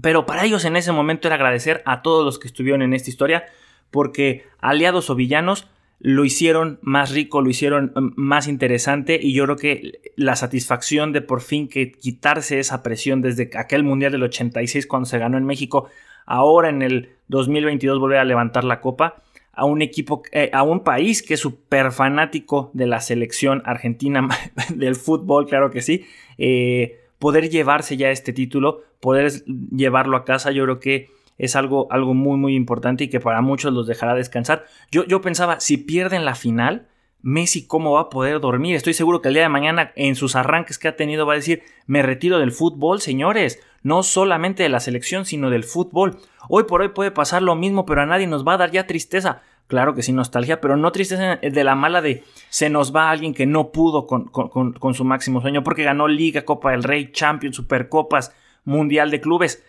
pero 0.00 0.26
para 0.26 0.44
ellos 0.44 0.64
en 0.64 0.76
ese 0.76 0.92
momento 0.92 1.28
era 1.28 1.36
agradecer 1.36 1.82
a 1.86 2.02
todos 2.02 2.24
los 2.24 2.38
que 2.38 2.48
estuvieron 2.48 2.82
en 2.82 2.94
esta 2.94 3.10
historia, 3.10 3.46
porque 3.90 4.44
aliados 4.58 5.10
o 5.10 5.14
villanos, 5.14 5.68
lo 6.06 6.26
hicieron 6.26 6.78
más 6.82 7.12
rico, 7.12 7.40
lo 7.40 7.48
hicieron 7.48 7.90
mm, 7.94 8.12
más 8.16 8.46
interesante 8.46 9.18
y 9.20 9.32
yo 9.32 9.44
creo 9.44 9.56
que 9.56 10.12
la 10.16 10.36
satisfacción 10.36 11.14
de 11.14 11.22
por 11.22 11.40
fin 11.40 11.66
que 11.66 11.92
quitarse 11.92 12.58
esa 12.58 12.82
presión 12.82 13.22
desde 13.22 13.48
aquel 13.56 13.84
Mundial 13.84 14.12
del 14.12 14.22
86 14.24 14.86
cuando 14.86 15.06
se 15.06 15.18
ganó 15.18 15.38
en 15.38 15.46
México, 15.46 15.88
ahora 16.26 16.68
en 16.68 16.82
el 16.82 17.08
2022 17.28 17.98
volver 17.98 18.18
a 18.18 18.24
levantar 18.24 18.64
la 18.64 18.82
copa, 18.82 19.22
a 19.54 19.64
un 19.64 19.80
equipo, 19.80 20.22
eh, 20.32 20.50
a 20.52 20.62
un 20.62 20.80
país 20.80 21.22
que 21.22 21.34
es 21.34 21.40
súper 21.40 21.90
fanático 21.90 22.70
de 22.74 22.86
la 22.86 23.00
selección 23.00 23.62
argentina 23.64 24.28
del 24.74 24.96
fútbol, 24.96 25.46
claro 25.46 25.70
que 25.70 25.80
sí. 25.80 26.04
Eh, 26.36 27.00
poder 27.18 27.48
llevarse 27.48 27.96
ya 27.96 28.10
este 28.10 28.34
título, 28.34 28.82
poder 29.00 29.32
llevarlo 29.74 30.18
a 30.18 30.26
casa, 30.26 30.50
yo 30.50 30.64
creo 30.64 30.80
que 30.80 31.08
es 31.38 31.56
algo, 31.56 31.88
algo 31.90 32.14
muy, 32.14 32.36
muy 32.36 32.54
importante 32.54 33.04
y 33.04 33.08
que 33.08 33.20
para 33.20 33.40
muchos 33.40 33.72
los 33.72 33.86
dejará 33.86 34.14
descansar. 34.14 34.64
Yo, 34.90 35.04
yo 35.04 35.20
pensaba, 35.20 35.60
si 35.60 35.76
pierden 35.76 36.24
la 36.24 36.34
final, 36.34 36.88
Messi 37.24 37.66
cómo 37.66 37.92
va 37.92 38.02
a 38.02 38.08
poder 38.10 38.38
dormir. 38.38 38.76
Estoy 38.76 38.92
seguro 38.92 39.22
que 39.22 39.28
el 39.28 39.34
día 39.34 39.44
de 39.44 39.48
mañana 39.48 39.92
en 39.96 40.14
sus 40.14 40.36
arranques 40.36 40.78
que 40.78 40.88
ha 40.88 40.96
tenido 40.96 41.24
va 41.24 41.32
a 41.32 41.36
decir, 41.36 41.62
me 41.86 42.02
retiro 42.02 42.38
del 42.38 42.52
fútbol, 42.52 43.00
señores, 43.00 43.60
no 43.82 44.02
solamente 44.02 44.62
de 44.62 44.68
la 44.68 44.78
selección, 44.78 45.24
sino 45.24 45.48
del 45.48 45.64
fútbol. 45.64 46.18
Hoy 46.50 46.64
por 46.64 46.82
hoy 46.82 46.90
puede 46.90 47.10
pasar 47.10 47.40
lo 47.40 47.56
mismo, 47.56 47.86
pero 47.86 48.02
a 48.02 48.06
nadie 48.06 48.26
nos 48.26 48.46
va 48.46 48.54
a 48.54 48.58
dar 48.58 48.72
ya 48.72 48.86
tristeza. 48.86 49.40
Claro 49.68 49.94
que 49.94 50.02
sí, 50.02 50.12
nostalgia, 50.12 50.60
pero 50.60 50.76
no 50.76 50.92
tristeza 50.92 51.36
de 51.36 51.64
la 51.64 51.74
mala 51.74 52.02
de 52.02 52.24
se 52.50 52.68
nos 52.68 52.94
va 52.94 53.10
alguien 53.10 53.32
que 53.32 53.46
no 53.46 53.72
pudo 53.72 54.06
con, 54.06 54.26
con 54.26 54.94
su 54.94 55.04
máximo 55.04 55.40
sueño 55.40 55.64
porque 55.64 55.82
ganó 55.82 56.06
Liga, 56.08 56.44
Copa 56.44 56.72
del 56.72 56.82
Rey, 56.82 57.10
Champions, 57.10 57.56
Supercopas, 57.56 58.34
Mundial 58.64 59.10
de 59.10 59.22
Clubes. 59.22 59.64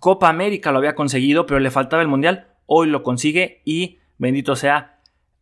Copa 0.00 0.28
América 0.28 0.72
lo 0.72 0.78
había 0.78 0.94
conseguido, 0.94 1.46
pero 1.46 1.60
le 1.60 1.70
faltaba 1.70 2.02
el 2.02 2.08
Mundial. 2.08 2.48
Hoy 2.66 2.88
lo 2.88 3.02
consigue 3.02 3.62
y 3.64 3.98
bendito 4.18 4.56
sea 4.56 4.96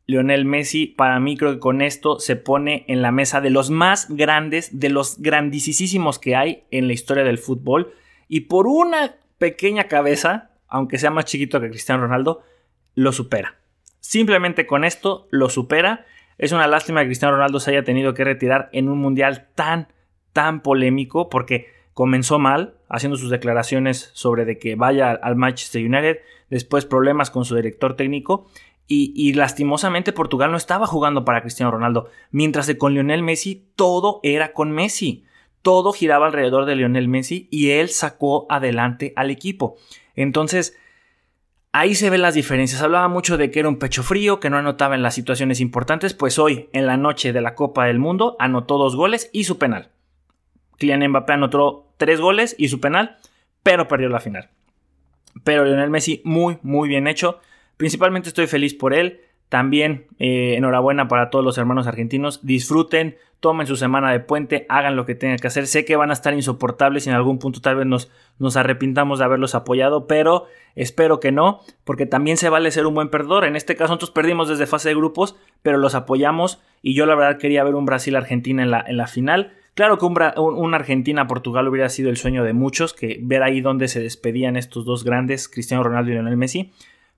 Lionel 0.06 0.44
Messi, 0.44 0.86
para 0.86 1.18
mí 1.18 1.36
creo 1.36 1.54
que 1.54 1.60
con 1.60 1.80
esto 1.80 2.20
se 2.20 2.36
pone 2.36 2.84
en 2.88 3.00
la 3.00 3.10
mesa 3.10 3.40
de 3.40 3.50
los 3.50 3.70
más 3.70 4.08
grandes, 4.10 4.78
de 4.78 4.90
los 4.90 5.20
grandísimos 5.20 6.18
que 6.18 6.36
hay 6.36 6.64
en 6.70 6.86
la 6.86 6.92
historia 6.92 7.24
del 7.24 7.38
fútbol. 7.38 7.94
Y 8.28 8.40
por 8.40 8.66
una 8.66 9.16
pequeña 9.38 9.84
cabeza, 9.84 10.50
aunque 10.68 10.98
sea 10.98 11.10
más 11.10 11.24
chiquito 11.24 11.60
que 11.60 11.70
Cristiano 11.70 12.02
Ronaldo, 12.02 12.42
lo 12.94 13.12
supera. 13.12 13.56
Simplemente 14.00 14.66
con 14.66 14.84
esto 14.84 15.26
lo 15.30 15.48
supera. 15.48 16.04
Es 16.36 16.52
una 16.52 16.66
lástima 16.66 17.00
que 17.00 17.06
Cristiano 17.06 17.34
Ronaldo 17.34 17.60
se 17.60 17.70
haya 17.70 17.84
tenido 17.84 18.12
que 18.12 18.24
retirar 18.24 18.68
en 18.72 18.90
un 18.90 18.98
mundial 18.98 19.48
tan, 19.54 19.88
tan 20.34 20.60
polémico, 20.60 21.30
porque 21.30 21.68
comenzó 21.94 22.38
mal, 22.38 22.74
haciendo 22.88 23.16
sus 23.16 23.30
declaraciones 23.30 24.10
sobre 24.12 24.44
de 24.44 24.58
que 24.58 24.74
vaya 24.74 25.12
al 25.12 25.36
Manchester 25.36 25.82
United, 25.82 26.18
después 26.50 26.84
problemas 26.84 27.30
con 27.30 27.44
su 27.44 27.56
director 27.56 27.96
técnico 27.96 28.46
y, 28.86 29.32
lastimosamente 29.32 30.12
Portugal 30.12 30.50
no 30.50 30.58
estaba 30.58 30.86
jugando 30.86 31.24
para 31.24 31.40
Cristiano 31.40 31.72
Ronaldo, 31.72 32.10
mientras 32.30 32.66
que 32.66 32.76
con 32.76 32.92
Lionel 32.92 33.22
Messi 33.22 33.66
todo 33.76 34.20
era 34.22 34.52
con 34.52 34.72
Messi. 34.72 35.24
Todo 35.62 35.94
giraba 35.94 36.26
alrededor 36.26 36.66
de 36.66 36.76
Lionel 36.76 37.08
Messi 37.08 37.48
y 37.50 37.70
él 37.70 37.88
sacó 37.88 38.46
adelante 38.50 39.14
al 39.16 39.30
equipo. 39.30 39.76
Entonces, 40.14 40.76
ahí 41.72 41.94
se 41.94 42.10
ven 42.10 42.20
las 42.20 42.34
diferencias. 42.34 42.82
Hablaba 42.82 43.08
mucho 43.08 43.38
de 43.38 43.50
que 43.50 43.60
era 43.60 43.70
un 43.70 43.78
pecho 43.78 44.02
frío, 44.02 44.38
que 44.38 44.50
no 44.50 44.58
anotaba 44.58 44.94
en 44.94 45.02
las 45.02 45.14
situaciones 45.14 45.60
importantes, 45.60 46.12
pues 46.12 46.38
hoy, 46.38 46.68
en 46.74 46.86
la 46.86 46.98
noche 46.98 47.32
de 47.32 47.40
la 47.40 47.54
Copa 47.54 47.86
del 47.86 47.98
Mundo, 47.98 48.36
anotó 48.38 48.76
dos 48.76 48.94
goles 48.94 49.30
y 49.32 49.44
su 49.44 49.56
penal. 49.56 49.93
Kylian 50.78 51.08
Mbappé 51.08 51.32
anotó 51.34 51.92
tres 51.96 52.20
goles 52.20 52.54
y 52.58 52.68
su 52.68 52.80
penal, 52.80 53.16
pero 53.62 53.88
perdió 53.88 54.08
la 54.08 54.20
final. 54.20 54.50
Pero 55.42 55.64
Lionel 55.64 55.90
Messi 55.90 56.20
muy, 56.24 56.58
muy 56.62 56.88
bien 56.88 57.06
hecho. 57.06 57.40
Principalmente 57.76 58.28
estoy 58.28 58.46
feliz 58.46 58.74
por 58.74 58.94
él. 58.94 59.20
También 59.48 60.06
eh, 60.18 60.54
enhorabuena 60.56 61.06
para 61.06 61.30
todos 61.30 61.44
los 61.44 61.58
hermanos 61.58 61.86
argentinos. 61.86 62.44
Disfruten, 62.44 63.16
tomen 63.40 63.66
su 63.66 63.76
semana 63.76 64.10
de 64.10 64.20
puente, 64.20 64.64
hagan 64.68 64.96
lo 64.96 65.06
que 65.06 65.14
tengan 65.14 65.38
que 65.38 65.46
hacer. 65.46 65.66
Sé 65.66 65.84
que 65.84 65.96
van 65.96 66.10
a 66.10 66.14
estar 66.14 66.32
insoportables 66.34 67.06
y 67.06 67.10
en 67.10 67.16
algún 67.16 67.38
punto 67.38 67.60
tal 67.60 67.76
vez 67.76 67.86
nos, 67.86 68.10
nos 68.38 68.56
arrepintamos 68.56 69.18
de 69.18 69.26
haberlos 69.26 69.54
apoyado, 69.54 70.06
pero 70.06 70.46
espero 70.74 71.20
que 71.20 71.30
no, 71.30 71.60
porque 71.84 72.06
también 72.06 72.36
se 72.36 72.48
vale 72.48 72.70
ser 72.70 72.86
un 72.86 72.94
buen 72.94 73.10
perdedor. 73.10 73.44
En 73.44 73.54
este 73.54 73.76
caso 73.76 73.92
nosotros 73.92 74.12
perdimos 74.12 74.48
desde 74.48 74.66
fase 74.66 74.88
de 74.88 74.94
grupos, 74.94 75.36
pero 75.62 75.78
los 75.78 75.94
apoyamos 75.94 76.60
y 76.80 76.94
yo 76.94 77.06
la 77.06 77.14
verdad 77.14 77.38
quería 77.38 77.64
ver 77.64 77.74
un 77.74 77.84
Brasil-Argentina 77.84 78.62
en 78.62 78.70
la, 78.70 78.84
en 78.86 78.96
la 78.96 79.06
final. 79.06 79.52
Claro 79.74 79.98
que 79.98 80.06
un, 80.06 80.16
un 80.36 80.74
Argentina-Portugal 80.74 81.68
hubiera 81.68 81.88
sido 81.88 82.10
el 82.10 82.16
sueño 82.16 82.44
de 82.44 82.52
muchos, 82.52 82.94
que 82.94 83.18
ver 83.22 83.42
ahí 83.42 83.60
dónde 83.60 83.88
se 83.88 84.00
despedían 84.00 84.56
estos 84.56 84.84
dos 84.84 85.04
grandes, 85.04 85.48
Cristiano 85.48 85.82
Ronaldo 85.82 86.10
y 86.10 86.14
Lionel 86.14 86.36
Messi 86.36 86.72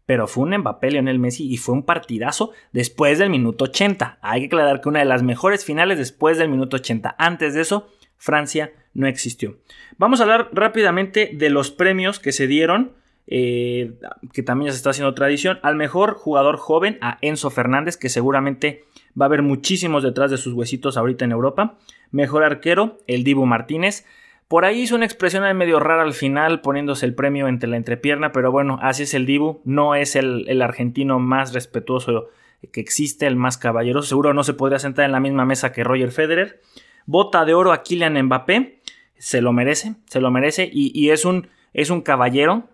pero 0.07 0.29
fue 0.29 0.45
un 0.45 0.57
Mbappé 0.57 0.93
Lionel 0.93 1.19
Messi 1.19 1.53
y 1.53 1.57
fue 1.57 1.75
un 1.75 1.83
partidazo 1.83 2.53
después 2.73 3.19
del 3.19 3.29
minuto 3.29 3.65
80. 3.65 4.21
Hay 4.23 4.41
que 4.41 4.47
aclarar 4.47 4.81
que 4.81 4.89
una 4.89 5.01
de 5.01 5.05
las 5.05 5.25
mejores 5.25 5.65
finales 5.65 5.99
después 5.99 6.39
del 6.39 6.49
minuto 6.49 6.77
80. 6.77 7.17
Antes 7.19 7.55
de 7.55 7.61
eso, 7.61 7.89
Francia 8.17 8.73
no 8.95 9.09
existió. 9.09 9.59
Vamos 9.99 10.21
a 10.21 10.23
hablar 10.23 10.49
rápidamente 10.53 11.33
de 11.35 11.51
los 11.51 11.73
premios 11.73 12.21
que 12.21 12.33
se 12.33 12.47
dieron, 12.47 12.93
eh, 13.27 13.95
que 14.33 14.45
también 14.45 14.67
ya 14.67 14.73
se 14.73 14.77
está 14.77 14.91
haciendo 14.91 15.13
tradición, 15.13 15.59
al 15.63 15.75
mejor 15.75 16.15
jugador 16.15 16.57
joven, 16.57 16.99
a 17.01 17.19
Enzo 17.21 17.51
Fernández, 17.51 17.97
que 17.97 18.09
seguramente 18.09 18.85
va 19.21 19.27
a 19.27 19.29
haber 19.29 19.43
muchísimos 19.43 20.03
detrás 20.03 20.31
de 20.31 20.37
sus 20.37 20.53
huesitos 20.55 20.97
ahorita 20.97 21.25
en 21.25 21.33
Europa. 21.33 21.79
Mejor 22.11 22.45
arquero, 22.45 22.99
el 23.07 23.25
Dibu 23.25 23.47
Martínez. 23.47 24.05
Por 24.49 24.65
ahí 24.65 24.83
hizo 24.83 24.95
una 24.95 25.07
expresión 25.07 25.57
medio 25.57 25.81
rara 25.81 26.03
al 26.03 26.15
final, 26.15 26.61
poniéndose 26.61 27.05
el 27.05 27.15
premio 27.15 27.49
entre 27.49 27.69
la 27.69 27.77
entrepierna, 27.77 28.31
pero 28.31 28.53
bueno, 28.53 28.79
así 28.81 29.03
es 29.03 29.15
el 29.15 29.27
Dibu. 29.27 29.61
No 29.65 29.97
es 29.97 30.15
el, 30.15 30.63
argentino 30.63 31.19
más 31.19 31.53
respetuoso 31.53 32.29
que 32.73 32.81
existe, 32.81 33.27
el 33.27 33.35
más 33.35 33.59
caballeroso. 33.59 34.09
Seguro 34.09 34.35
no 34.35 34.45
se 34.45 34.55
podría 34.55 34.79
sentar 34.79 35.05
en 35.05 35.13
la 35.13 35.21
misma 35.21 35.45
mesa 35.45 35.73
que 35.73 35.83
Roger 35.83 36.13
Federer. 36.13 36.61
Bota 37.07 37.45
de 37.45 37.55
oro 37.55 37.73
a 37.73 37.83
Kylian 37.83 38.23
Mbappé. 38.23 38.81
Se 39.19 39.41
lo 39.41 39.53
merece, 39.53 39.97
se 40.07 40.21
lo 40.21 40.31
merece. 40.31 40.71
Y, 40.73 41.11
es, 41.11 41.25
un, 41.25 41.49
es 41.73 41.91
un 41.91 42.03
caballero. 42.03 42.69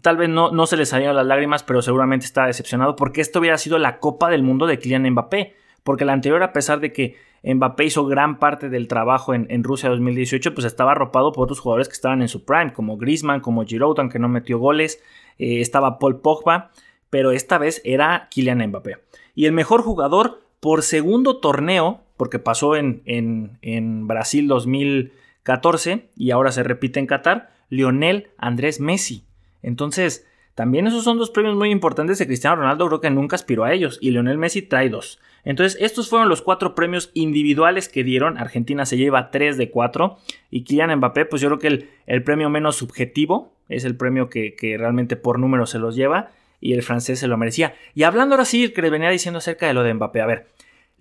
Tal 0.00 0.16
vez 0.16 0.28
no, 0.28 0.50
no 0.50 0.66
se 0.66 0.76
le 0.76 0.86
salieron 0.86 1.16
las 1.16 1.26
lágrimas, 1.26 1.62
pero 1.62 1.82
seguramente 1.82 2.24
está 2.24 2.46
decepcionado 2.46 2.96
porque 2.96 3.20
esto 3.20 3.40
hubiera 3.40 3.58
sido 3.58 3.78
la 3.78 3.98
Copa 3.98 4.30
del 4.30 4.42
Mundo 4.42 4.66
de 4.66 4.78
Kylian 4.78 5.10
Mbappé. 5.10 5.54
Porque 5.82 6.04
la 6.04 6.12
anterior, 6.12 6.42
a 6.42 6.52
pesar 6.52 6.80
de 6.80 6.92
que 6.92 7.16
Mbappé 7.42 7.84
hizo 7.84 8.06
gran 8.06 8.38
parte 8.38 8.68
del 8.68 8.86
trabajo 8.86 9.34
en, 9.34 9.64
Rusia 9.64 9.88
2018, 9.88 10.54
pues 10.54 10.64
estaba 10.64 10.92
arropado 10.92 11.32
por 11.32 11.44
otros 11.44 11.60
jugadores 11.60 11.88
que 11.88 11.94
estaban 11.94 12.22
en 12.22 12.28
su 12.28 12.44
prime, 12.44 12.72
como 12.72 12.96
Griezmann, 12.96 13.40
como 13.40 13.64
Giroud, 13.64 13.98
aunque 13.98 14.18
no 14.18 14.28
metió 14.28 14.58
goles, 14.58 15.02
eh, 15.38 15.60
estaba 15.60 15.98
Paul 15.98 16.20
Pogba, 16.20 16.70
pero 17.10 17.32
esta 17.32 17.58
vez 17.58 17.82
era 17.84 18.28
Kylian 18.30 18.64
Mbappé. 18.68 18.98
Y 19.34 19.46
el 19.46 19.52
mejor 19.52 19.82
jugador 19.82 20.40
por 20.60 20.82
segundo 20.82 21.38
torneo, 21.38 22.00
porque 22.16 22.38
pasó 22.38 22.76
en, 22.76 23.02
en, 23.06 23.58
en 23.62 24.06
Brasil 24.06 24.46
2014 24.46 26.10
y 26.14 26.30
ahora 26.30 26.52
se 26.52 26.62
repite 26.62 27.00
en 27.00 27.06
Qatar, 27.06 27.50
Lionel 27.68 28.28
Andrés 28.38 28.78
Messi. 28.78 29.24
Entonces, 29.62 30.26
también 30.54 30.86
esos 30.86 31.04
son 31.04 31.18
dos 31.18 31.30
premios 31.30 31.56
muy 31.56 31.70
importantes 31.70 32.18
de 32.18 32.26
Cristiano 32.26 32.56
Ronaldo, 32.56 32.86
creo 32.88 33.00
que 33.00 33.10
nunca 33.10 33.36
aspiró 33.36 33.64
a 33.64 33.72
ellos, 33.72 33.98
y 34.02 34.10
Lionel 34.10 34.38
Messi 34.38 34.62
trae 34.62 34.90
dos. 34.90 35.18
Entonces, 35.44 35.80
estos 35.80 36.08
fueron 36.08 36.28
los 36.28 36.42
cuatro 36.42 36.74
premios 36.74 37.10
individuales 37.14 37.88
que 37.88 38.04
dieron. 38.04 38.38
Argentina 38.38 38.86
se 38.86 38.96
lleva 38.96 39.30
tres 39.30 39.56
de 39.56 39.70
cuatro. 39.70 40.18
Y 40.50 40.62
Kylian 40.64 40.96
Mbappé, 40.96 41.24
pues 41.24 41.42
yo 41.42 41.48
creo 41.48 41.58
que 41.58 41.88
el, 42.06 42.22
premio 42.22 42.48
menos 42.48 42.76
subjetivo 42.76 43.52
es 43.68 43.84
el 43.84 43.96
premio 43.96 44.28
que, 44.28 44.54
realmente 44.78 45.16
por 45.16 45.38
número 45.38 45.66
se 45.66 45.78
los 45.78 45.96
lleva. 45.96 46.30
Y 46.60 46.74
el 46.74 46.82
francés 46.82 47.18
se 47.18 47.26
lo 47.26 47.36
merecía. 47.36 47.74
Y 47.94 48.04
hablando 48.04 48.36
ahora 48.36 48.44
sí, 48.44 48.68
que 48.68 48.82
le 48.82 48.90
venía 48.90 49.10
diciendo 49.10 49.38
acerca 49.38 49.66
de 49.66 49.74
lo 49.74 49.82
de 49.82 49.94
Mbappé. 49.94 50.20
A 50.20 50.26
ver, 50.26 50.46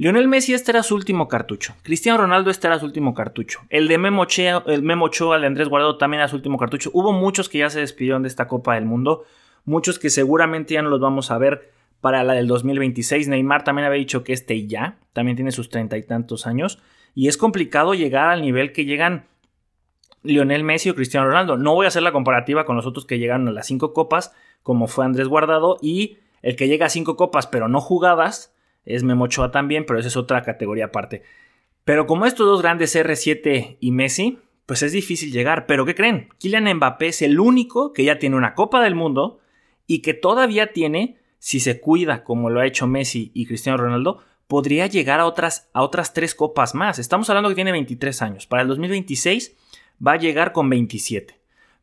Lionel 0.02 0.28
Messi 0.28 0.56
este 0.56 0.72
era 0.72 0.82
su 0.82 0.96
último 0.96 1.28
cartucho. 1.28 1.76
Cristiano 1.84 2.18
Ronaldo 2.18 2.50
este 2.50 2.66
era 2.66 2.80
su 2.80 2.86
último 2.86 3.14
cartucho. 3.14 3.60
El 3.70 3.88
de 3.88 4.00
Memo 4.00 4.24
Ochoa, 4.24 4.64
el 4.66 4.82
Memo 4.82 5.06
Ochoa, 5.06 5.36
el 5.36 5.42
de 5.42 5.48
Andrés 5.48 5.70
Guardado 5.70 6.00
también 6.00 6.22
era 6.22 6.28
su 6.28 6.38
último 6.38 6.58
cartucho. 6.58 6.90
Hubo 6.92 7.14
muchos 7.14 7.50
que 7.50 7.60
ya 7.60 7.70
se 7.70 7.82
despidieron 7.82 8.24
de 8.24 8.28
esta 8.30 8.48
Copa 8.48 8.74
del 8.74 8.86
Mundo. 8.86 9.26
Muchos 9.64 10.00
que 10.00 10.10
seguramente 10.10 10.74
ya 10.74 10.82
no 10.82 10.90
los 10.90 11.00
vamos 11.00 11.30
a 11.30 11.38
ver 11.38 11.70
para 12.00 12.24
la 12.24 12.34
del 12.34 12.48
2026. 12.48 13.28
Neymar 13.28 13.64
también 13.64 13.86
había 13.86 14.00
dicho 14.00 14.24
que 14.24 14.34
este 14.34 14.66
ya, 14.66 14.98
también 15.14 15.36
tiene 15.36 15.52
sus 15.52 15.70
treinta 15.70 16.00
y 16.00 16.02
tantos 16.02 16.48
años. 16.48 16.80
Y 17.14 17.28
es 17.28 17.38
complicado 17.38 17.94
llegar 17.94 18.30
al 18.30 18.42
nivel 18.42 18.72
que 18.72 18.86
llegan 18.86 19.28
Lionel 20.24 20.64
Messi 20.64 20.90
o 20.90 20.96
Cristiano 20.96 21.28
Ronaldo. 21.28 21.58
No 21.58 21.76
voy 21.76 21.86
a 21.86 21.90
hacer 21.90 22.02
la 22.02 22.12
comparativa 22.12 22.66
con 22.66 22.76
los 22.76 22.88
otros 22.88 23.06
que 23.06 23.20
llegaron 23.20 23.48
a 23.50 23.52
las 23.52 23.68
cinco 23.68 23.94
copas, 23.94 24.34
como 24.64 24.88
fue 24.88 25.06
Andrés 25.06 25.28
Guardado, 25.28 25.78
y 25.80 26.18
el 26.42 26.56
que 26.56 26.68
llega 26.68 26.88
a 26.88 26.90
cinco 26.90 27.16
copas 27.16 27.46
pero 27.46 27.68
no 27.68 27.82
jugadas 27.82 28.52
es 28.86 29.04
Memochoa 29.04 29.52
también, 29.52 29.86
pero 29.86 30.00
esa 30.00 30.08
es 30.08 30.18
otra 30.18 30.44
categoría 30.44 30.86
aparte. 30.86 31.24
Pero 31.84 32.06
como 32.06 32.26
estos 32.26 32.46
dos 32.46 32.62
grandes 32.62 32.96
R7 32.96 33.78
y 33.80 33.92
Messi, 33.92 34.40
pues 34.66 34.84
es 34.84 34.92
difícil 34.92 35.32
llegar. 35.32 35.66
Pero 35.66 35.86
¿qué 35.86 35.96
creen? 35.96 36.30
Kylian 36.40 36.76
Mbappé 36.76 37.08
es 37.08 37.22
el 37.22 37.40
único 37.40 37.94
que 37.94 38.04
ya 38.04 38.20
tiene 38.20 38.36
una 38.36 38.54
Copa 38.54 38.82
del 38.84 38.96
Mundo 38.96 39.40
y 39.88 40.00
que 40.00 40.14
todavía 40.14 40.74
tiene 40.74 41.18
si 41.42 41.60
se 41.60 41.82
cuida 41.82 42.24
como 42.24 42.52
lo 42.52 42.60
ha 42.60 42.68
hecho 42.68 42.86
Messi 42.86 43.32
y 43.34 43.48
Cristiano 43.48 43.78
Ronaldo, 43.78 44.20
podría 44.46 44.86
llegar 44.86 45.20
a 45.20 45.26
otras, 45.26 45.70
a 45.74 45.82
otras 45.82 46.14
tres 46.14 46.36
copas 46.36 46.76
más. 46.76 47.00
Estamos 47.00 47.30
hablando 47.30 47.50
que 47.50 47.56
tiene 47.56 47.72
23 47.72 48.22
años. 48.22 48.46
Para 48.46 48.62
el 48.62 48.68
2026 48.68 49.58
va 50.06 50.14
a 50.14 50.18
llegar 50.18 50.52
con 50.52 50.70
27. 50.70 51.41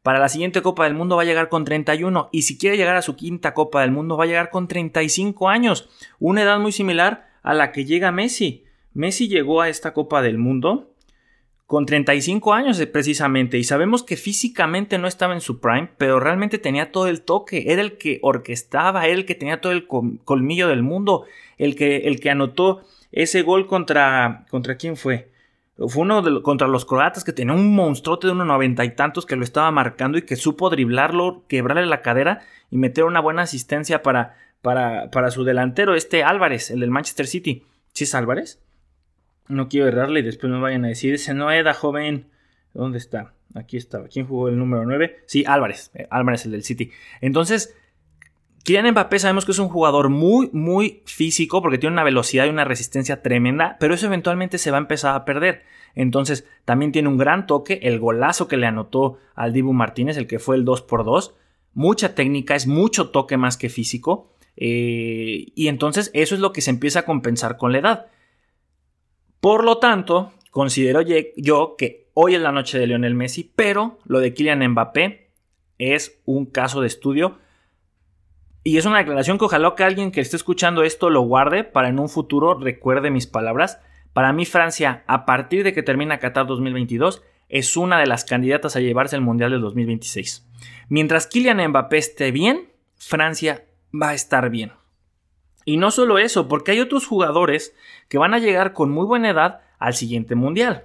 Para 0.09 0.21
la 0.21 0.31
siguiente 0.31 0.63
Copa 0.63 0.85
del 0.85 0.95
Mundo 0.95 1.17
va 1.17 1.23
a 1.23 1.27
llegar 1.27 1.51
con 1.51 1.67
31 1.67 2.31
y 2.33 2.41
si 2.41 2.57
quiere 2.57 2.79
llegar 2.79 2.97
a 2.97 3.03
su 3.03 3.15
quinta 3.15 3.53
Copa 3.53 3.83
del 3.83 3.91
Mundo 3.91 4.17
va 4.17 4.25
a 4.25 4.27
llegar 4.27 4.49
con 4.49 4.67
35 4.67 5.51
años, 5.51 5.91
una 6.19 6.41
edad 6.41 6.59
muy 6.59 6.73
similar 6.73 7.29
a 7.43 7.53
la 7.53 7.73
que 7.73 7.85
llega 7.85 8.11
Messi. 8.11 8.65
Messi 8.95 9.29
llegó 9.29 9.61
a 9.61 9.69
esta 9.69 9.93
Copa 9.93 10.23
del 10.23 10.39
Mundo 10.39 10.95
con 11.67 11.85
35 11.85 12.55
años 12.55 12.83
precisamente 12.91 13.59
y 13.59 13.65
sabemos 13.65 14.03
que 14.03 14.17
físicamente 14.17 14.97
no 14.97 15.09
estaba 15.09 15.35
en 15.35 15.43
su 15.43 15.61
prime, 15.61 15.91
pero 15.99 16.21
realmente 16.21 16.57
tenía 16.57 16.91
todo 16.91 17.07
el 17.09 17.21
toque, 17.21 17.65
era 17.67 17.83
el 17.83 17.99
que 17.99 18.19
orquestaba, 18.23 19.05
era 19.05 19.15
el 19.15 19.27
que 19.27 19.35
tenía 19.35 19.61
todo 19.61 19.73
el 19.73 19.87
colmillo 19.87 20.69
del 20.69 20.83
mundo, 20.83 21.27
el 21.59 21.77
que, 21.77 22.09
el 22.09 22.19
que 22.19 22.31
anotó 22.31 22.81
ese 23.13 23.43
gol 23.43 23.67
contra... 23.67 24.47
¿Contra 24.49 24.79
quién 24.79 24.97
fue? 24.97 25.29
Fue 25.87 26.03
uno 26.03 26.43
contra 26.43 26.67
los 26.67 26.85
croatas 26.85 27.23
que 27.23 27.33
tenía 27.33 27.55
un 27.55 27.75
monstruote 27.75 28.27
de 28.27 28.33
unos 28.33 28.49
noventa 28.49 28.85
y 28.85 28.97
tantos 28.97 29.27
que 29.27 29.37
lo 29.37 29.45
estaba 29.45 29.71
marcando 29.71 30.19
y 30.19 30.23
que 30.23 30.35
supo 30.35 30.71
driblarlo, 30.71 31.45
quebrarle 31.47 31.87
la 31.87 32.03
cadera 32.03 32.41
y 32.71 32.79
meter 32.79 33.05
una 33.05 33.21
buena 33.21 33.43
asistencia 33.43 34.03
para, 34.03 34.37
para, 34.61 35.11
para 35.11 35.31
su 35.31 35.45
delantero, 35.45 35.95
este 35.95 36.25
Álvarez, 36.25 36.73
el 36.73 36.81
del 36.81 36.91
Manchester 36.91 37.29
City. 37.29 37.65
¿Sí 37.93 38.05
es 38.05 38.15
Álvarez? 38.17 38.61
No 39.47 39.69
quiero 39.69 39.87
errarle 39.87 40.21
y 40.21 40.25
después 40.25 40.53
me 40.53 40.59
vayan 40.59 40.85
a 40.85 40.89
decir, 40.89 41.15
ese 41.15 41.33
no 41.33 41.51
era 41.51 41.75
joven. 41.75 42.27
¿Dónde 42.75 42.99
está? 42.99 43.33
Aquí 43.55 43.77
estaba. 43.77 44.09
¿Quién 44.09 44.27
jugó 44.27 44.49
el 44.49 44.59
número 44.59 44.85
9? 44.85 45.23
Sí, 45.27 45.45
Álvarez. 45.47 45.91
Eh, 45.95 46.07
Álvarez, 46.11 46.45
el 46.45 46.53
del 46.53 46.65
City. 46.65 46.91
Entonces, 47.21 47.75
Kylian 48.69 48.91
Mbappé 48.91 49.19
sabemos 49.19 49.47
que 49.47 49.53
es 49.53 49.59
un 49.61 49.71
jugador 49.71 50.11
muy, 50.11 50.51
muy 50.53 51.01
físico 51.07 51.63
porque 51.63 51.79
tiene 51.79 51.95
una 51.95 52.05
velocidad 52.05 52.45
y 52.45 52.51
una 52.51 52.67
resistencia 52.67 53.23
tremenda, 53.23 53.79
pero 53.81 53.95
eso 53.95 54.05
eventualmente 54.05 54.59
se 54.59 54.71
va 54.71 54.77
a 54.77 54.81
empezar 54.81 55.15
a 55.15 55.25
perder. 55.25 55.63
Entonces, 55.95 56.47
también 56.67 56.93
tiene 56.93 57.09
un 57.09 57.17
gran 57.17 57.47
toque, 57.47 57.81
el 57.85 57.99
golazo 57.99 58.47
que 58.47 58.59
le 58.59 58.67
anotó 58.67 59.17
al 59.35 59.55
Dibu 59.55 59.73
Martínez, 59.73 60.19
el 60.19 60.27
que 60.27 60.39
fue 60.39 60.57
el 60.57 60.67
2x2. 60.67 61.33
Mucha 61.73 62.15
técnica, 62.15 62.57
es 62.57 62.67
mucho 62.67 63.09
toque 63.09 63.39
más 63.39 63.57
que 63.57 63.71
físico. 63.71 64.35
Eh, 64.55 65.47
y 65.55 65.69
entonces 65.69 66.11
eso 66.13 66.35
es 66.35 66.43
lo 66.43 66.53
que 66.53 66.61
se 66.61 66.69
empieza 66.69 66.99
a 66.99 67.07
compensar 67.07 67.57
con 67.57 67.73
la 67.73 67.79
edad. 67.79 68.07
Por 69.41 69.65
lo 69.65 69.79
tanto, 69.79 70.35
considero 70.51 71.01
yo 71.01 71.77
que 71.79 72.11
hoy 72.13 72.35
es 72.35 72.43
la 72.43 72.53
noche 72.53 72.79
de 72.79 72.87
Lionel 72.87 73.15
Messi, 73.15 73.51
pero 73.57 73.99
lo 74.05 74.21
de 74.21 74.35
Kylian 74.35 74.73
Mbappé 74.73 75.31
es 75.79 76.21
un 76.27 76.45
caso 76.45 76.83
de 76.83 76.89
estudio 76.89 77.39
y 78.69 78.77
es 78.77 78.85
una 78.85 78.99
declaración 78.99 79.39
que 79.39 79.47
ojalá 79.47 79.75
que 79.75 79.83
alguien 79.83 80.13
que 80.13 80.21
esté 80.21 80.37
escuchando 80.37 80.83
esto 80.83 81.09
lo 81.09 81.23
guarde 81.23 81.65
para 81.65 81.89
en 81.89 81.99
un 81.99 82.11
futuro 82.11 82.53
recuerde 82.53 83.11
mis 83.11 83.27
palabras. 83.27 83.81
Para 84.13 84.35
mí 84.35 84.45
Francia, 84.45 85.05
a 85.07 85.25
partir 85.25 85.65
de 85.65 85.73
que 85.73 85.83
termina 85.83 86.19
Qatar 86.19 86.47
2022, 86.47 87.23
es 87.49 87.79
una 87.79 87.99
de 87.99 88.05
las 88.05 88.27
candidatas 88.27 88.77
a 88.77 88.81
llevarse 88.81 89.17
el 89.17 89.23
Mundial 89.23 89.53
del 89.53 89.63
2026. 89.63 90.47
Mientras 90.91 91.27
Kylian 91.27 91.67
Mbappé 91.67 91.97
esté 91.97 92.31
bien, 92.31 92.69
Francia 92.99 93.65
va 93.91 94.11
a 94.11 94.15
estar 94.15 94.51
bien. 94.51 94.73
Y 95.65 95.79
no 95.79 95.91
solo 95.91 96.19
eso, 96.19 96.47
porque 96.47 96.73
hay 96.73 96.81
otros 96.81 97.07
jugadores 97.07 97.75
que 98.11 98.19
van 98.19 98.35
a 98.35 98.39
llegar 98.39 98.75
con 98.75 98.91
muy 98.91 99.07
buena 99.07 99.31
edad 99.31 99.63
al 99.79 99.95
siguiente 99.95 100.35
Mundial. 100.35 100.85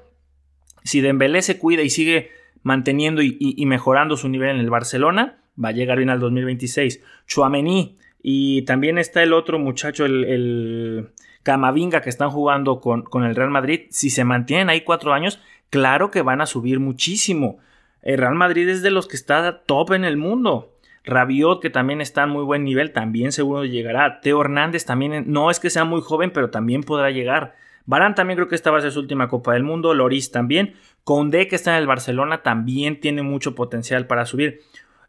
Si 0.86 1.02
Dembélé 1.02 1.41
se 1.41 1.60
cuida 1.60 1.82
y 1.82 1.89
sigue 1.89 2.32
manteniendo 2.62 3.22
y 3.22 3.65
mejorando 3.65 4.15
su 4.15 4.30
nivel 4.30 4.52
en 4.52 4.60
el 4.62 4.69
Barcelona, 4.69 5.42
va 5.62 5.70
a 5.70 5.74
llegar 5.74 5.98
bien 5.98 6.10
al 6.10 6.20
2026. 6.20 7.02
Chuamení 7.28 7.98
y 8.22 8.63
también 8.63 8.98
está 8.98 9.22
el 9.22 9.34
otro 9.34 9.60
muchacho, 9.60 10.06
el, 10.06 11.10
Camavinga, 11.44 12.02
que 12.02 12.10
están 12.10 12.30
jugando 12.30 12.80
con, 12.80 13.04
con, 13.04 13.26
el 13.26 13.36
Real 13.36 13.50
Madrid. 13.50 13.82
Si 13.89 14.10
se 14.10 14.24
mantienen 14.24 14.70
ahí 14.70 14.82
cuatro 14.82 15.13
años, 15.13 15.39
claro 15.70 16.10
que 16.10 16.22
van 16.22 16.39
a 16.39 16.46
subir 16.46 16.80
muchísimo. 16.80 17.58
El 18.02 18.18
Real 18.18 18.36
Madrid 18.36 18.68
es 18.70 18.82
de 18.82 18.92
los 18.92 19.08
que 19.08 19.18
está 19.18 19.63
top 19.66 19.92
en 19.92 20.06
el 20.06 20.18
mundo. 20.18 20.74
Rabiot, 21.06 21.62
que 21.62 21.70
también 21.70 22.00
está 22.00 22.24
en 22.24 22.30
muy 22.30 22.44
buen 22.44 22.63
nivel, 22.63 22.94
también 22.94 23.32
seguro 23.32 23.66
llegará. 23.66 24.22
Teo 24.22 24.39
Hernández 24.42 24.86
también, 24.86 25.26
no 25.28 25.52
es 25.52 25.60
que 25.60 25.70
sea 25.70 25.84
muy 25.84 26.02
joven, 26.02 26.32
pero 26.32 26.50
también 26.50 26.84
podrá 26.84 27.12
llegar. 27.12 27.56
Barán 27.86 28.16
también 28.16 28.38
creo 28.38 28.48
que 28.48 28.56
esta 28.56 28.72
va 28.72 28.78
a 28.78 28.82
ser 28.82 28.92
su 28.92 29.02
última 29.02 29.28
Copa 29.28 29.54
del 29.54 29.63
Mundo. 29.63 29.94
Loris 29.94 30.32
también. 30.32 30.76
Conde, 31.04 31.48
que 31.50 31.58
está 31.58 31.72
en 31.72 31.82
el 31.82 31.88
Barcelona, 31.88 32.42
también 32.42 33.02
tiene 33.02 33.24
mucho 33.24 33.56
potencial 33.56 34.08
para 34.08 34.26
subir. 34.26 34.62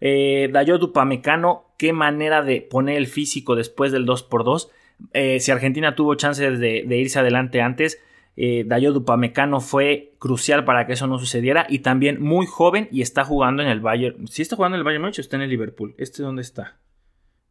Eh, 0.07 0.51
Dayot 0.53 0.83
Upamecano, 0.83 1.65
qué 1.79 1.95
manera 1.95 2.43
de 2.43 2.61
poner 2.61 2.99
el 2.99 3.07
físico 3.07 3.57
después 3.57 3.91
del 3.91 4.05
2x2. 4.05 4.69
Eh, 5.15 5.41
si 5.41 5.51
Argentina 5.51 5.95
tuvo 5.95 6.15
chances 6.15 6.59
de, 6.61 6.85
irse 6.91 7.19
adelante 7.19 7.63
antes, 7.63 8.03
eh, 8.37 8.65
Dayot 8.67 8.95
Upamecano 8.95 9.63
fue 9.63 10.13
crucial 10.19 10.67
para 10.67 10.87
que 10.87 10.93
eso 10.93 11.07
no 11.07 11.19
sucediera 11.19 11.65
y 11.71 11.79
también 11.79 12.21
muy 12.21 12.45
joven 12.45 12.87
y 12.93 13.01
está 13.01 13.25
jugando 13.25 13.63
en 13.63 13.71
el 13.71 13.81
Bayern. 13.81 14.29
Si 14.29 14.43
está 14.43 14.57
jugando 14.57 14.77
en 14.77 14.81
el 14.81 14.85
Bayern 14.85 15.01
Múnich 15.01 15.21
está 15.21 15.37
en 15.37 15.43
el 15.43 15.49
Liverpool. 15.49 15.95
¿Este 15.97 16.23
dónde 16.23 16.43
está? 16.43 16.77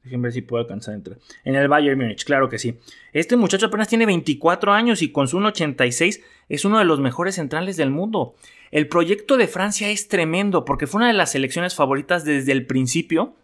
Déjenme 0.03 0.23
ver 0.23 0.33
si 0.33 0.41
puedo 0.41 0.61
alcanzar 0.61 0.93
dentro. 0.93 1.15
En 1.45 1.55
el 1.55 1.69
Bayern 1.69 1.97
Múnich, 1.97 2.25
claro 2.25 2.49
que 2.49 2.59
sí. 2.59 2.77
Este 3.13 3.37
muchacho 3.37 3.67
apenas 3.67 3.87
tiene 3.87 4.05
24 4.05 4.73
años 4.73 5.01
y 5.01 5.11
con 5.11 5.29
su 5.29 5.39
1.86 5.39 6.21
es 6.49 6.65
uno 6.65 6.79
de 6.79 6.85
los 6.85 6.99
mejores 6.99 7.35
centrales 7.35 7.77
del 7.77 7.89
mundo. 7.89 8.35
El 8.71 8.89
proyecto 8.89 9.37
de 9.37 9.47
Francia 9.47 9.89
es 9.89 10.09
tremendo 10.09 10.65
porque 10.65 10.87
fue 10.87 10.99
una 10.99 11.07
de 11.07 11.13
las 11.13 11.31
selecciones 11.31 11.73
favoritas 11.73 12.25
desde 12.25 12.51
el 12.51 12.65
principio. 12.65 13.35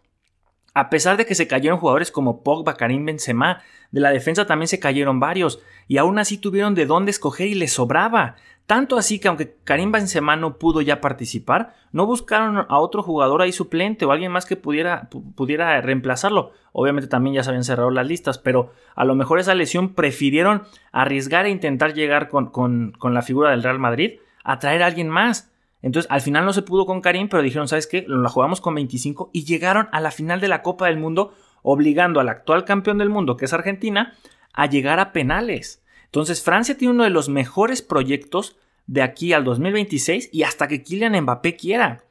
A 0.73 0.89
pesar 0.89 1.17
de 1.17 1.25
que 1.25 1.33
se 1.35 1.47
cayeron 1.47 1.79
jugadores 1.79 2.11
como 2.11 2.43
Pogba, 2.43 2.75
Karim 2.75 3.05
Benzema, 3.05 3.63
de 3.91 4.01
la 4.01 4.11
defensa 4.11 4.45
también 4.45 4.67
se 4.67 4.79
cayeron 4.79 5.19
varios 5.19 5.61
y 5.87 5.97
aún 5.97 6.19
así 6.19 6.37
tuvieron 6.37 6.75
de 6.75 6.85
dónde 6.85 7.11
escoger 7.11 7.47
y 7.47 7.55
les 7.55 7.71
sobraba. 7.71 8.35
Tanto 8.69 8.99
así 8.99 9.17
que 9.17 9.27
aunque 9.27 9.55
Karim 9.63 9.91
Benzema 9.91 10.35
no 10.35 10.59
pudo 10.59 10.81
ya 10.81 11.01
participar, 11.01 11.73
no 11.91 12.05
buscaron 12.05 12.67
a 12.69 12.77
otro 12.77 13.01
jugador 13.01 13.41
ahí 13.41 13.51
suplente 13.51 14.05
o 14.05 14.11
alguien 14.11 14.31
más 14.31 14.45
que 14.45 14.57
pudiera, 14.57 15.09
pudiera 15.09 15.81
reemplazarlo. 15.81 16.51
Obviamente 16.71 17.07
también 17.07 17.33
ya 17.33 17.41
se 17.41 17.49
habían 17.49 17.63
cerrado 17.63 17.89
las 17.89 18.05
listas, 18.05 18.37
pero 18.37 18.71
a 18.93 19.05
lo 19.05 19.15
mejor 19.15 19.39
esa 19.39 19.55
lesión 19.55 19.95
prefirieron 19.95 20.65
arriesgar 20.91 21.47
e 21.47 21.49
intentar 21.49 21.95
llegar 21.95 22.29
con, 22.29 22.51
con, 22.51 22.91
con 22.99 23.15
la 23.15 23.23
figura 23.23 23.49
del 23.49 23.63
Real 23.63 23.79
Madrid 23.79 24.19
a 24.43 24.59
traer 24.59 24.83
a 24.83 24.85
alguien 24.85 25.09
más. 25.09 25.51
Entonces, 25.81 26.07
al 26.11 26.21
final 26.21 26.45
no 26.45 26.53
se 26.53 26.61
pudo 26.61 26.85
con 26.85 27.01
Karim, 27.01 27.27
pero 27.27 27.41
dijeron, 27.41 27.67
¿sabes 27.67 27.87
qué? 27.87 28.05
La 28.07 28.29
jugamos 28.29 28.61
con 28.61 28.75
25 28.75 29.31
y 29.33 29.45
llegaron 29.45 29.89
a 29.91 29.99
la 29.99 30.11
final 30.11 30.41
de 30.41 30.47
la 30.47 30.61
Copa 30.61 30.85
del 30.85 30.99
Mundo, 30.99 31.33
obligando 31.63 32.19
al 32.19 32.29
actual 32.29 32.65
campeón 32.65 32.99
del 32.99 33.09
mundo, 33.09 33.35
que 33.35 33.45
es 33.45 33.53
Argentina, 33.53 34.13
a 34.53 34.67
llegar 34.67 34.99
a 34.99 35.11
penales. 35.11 35.81
Entonces 36.09 36.41
Francia 36.41 36.75
tiene 36.75 36.95
uno 36.95 37.03
de 37.03 37.11
los 37.11 37.29
mejores 37.29 37.83
proyectos 37.83 38.55
de 38.87 39.03
aquí 39.03 39.31
al 39.33 39.43
2026 39.43 40.29
y 40.33 40.41
hasta 40.41 40.67
que 40.67 40.81
Kylian 40.81 41.21
Mbappé 41.21 41.55
quiera. 41.55 42.03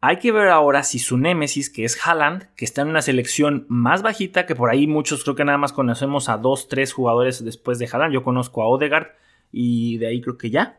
Hay 0.00 0.18
que 0.18 0.30
ver 0.30 0.48
ahora 0.48 0.84
si 0.84 1.00
su 1.00 1.18
némesis, 1.18 1.68
que 1.70 1.84
es 1.84 1.98
Haaland, 2.06 2.54
que 2.54 2.64
está 2.64 2.82
en 2.82 2.88
una 2.88 3.02
selección 3.02 3.66
más 3.68 4.02
bajita, 4.02 4.46
que 4.46 4.54
por 4.54 4.70
ahí 4.70 4.86
muchos 4.86 5.24
creo 5.24 5.34
que 5.34 5.44
nada 5.44 5.58
más 5.58 5.72
conocemos 5.72 6.28
a 6.28 6.38
dos, 6.38 6.68
tres 6.68 6.92
jugadores 6.92 7.44
después 7.44 7.80
de 7.80 7.88
Haaland. 7.92 8.14
Yo 8.14 8.22
conozco 8.22 8.62
a 8.62 8.68
Odegaard 8.68 9.08
y 9.50 9.98
de 9.98 10.06
ahí 10.06 10.20
creo 10.20 10.38
que 10.38 10.50
ya. 10.50 10.78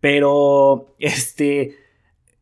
Pero, 0.00 0.86
este, 0.98 1.78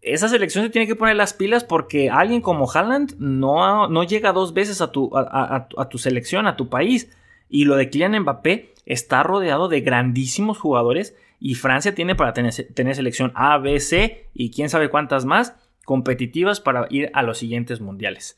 esa 0.00 0.28
selección 0.28 0.64
se 0.64 0.70
tiene 0.70 0.86
que 0.86 0.94
poner 0.94 1.16
las 1.16 1.34
pilas 1.34 1.64
porque 1.64 2.08
alguien 2.08 2.40
como 2.40 2.70
Haaland 2.70 3.16
no, 3.18 3.88
no 3.88 4.04
llega 4.04 4.32
dos 4.32 4.54
veces 4.54 4.80
a 4.80 4.92
tu, 4.92 5.10
a 5.14 5.88
tu 5.90 5.98
selección, 5.98 6.46
a 6.46 6.56
tu 6.56 6.68
país. 6.68 7.10
Y 7.48 7.64
lo 7.64 7.76
de 7.76 7.90
Kylian 7.90 8.20
Mbappé 8.20 8.74
está 8.86 9.22
rodeado 9.22 9.68
de 9.68 9.80
grandísimos 9.80 10.58
jugadores 10.58 11.16
y 11.40 11.54
Francia 11.54 11.94
tiene 11.94 12.14
para 12.14 12.32
tener, 12.32 12.52
selección 12.52 13.32
A, 13.34 13.58
B, 13.58 13.78
C 13.80 14.28
y 14.34 14.50
quién 14.50 14.68
sabe 14.68 14.90
cuántas 14.90 15.24
más 15.24 15.54
competitivas 15.84 16.60
para 16.60 16.86
ir 16.90 17.10
a 17.14 17.22
los 17.22 17.38
siguientes 17.38 17.80
mundiales. 17.80 18.36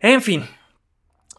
En 0.00 0.22
fin, 0.22 0.44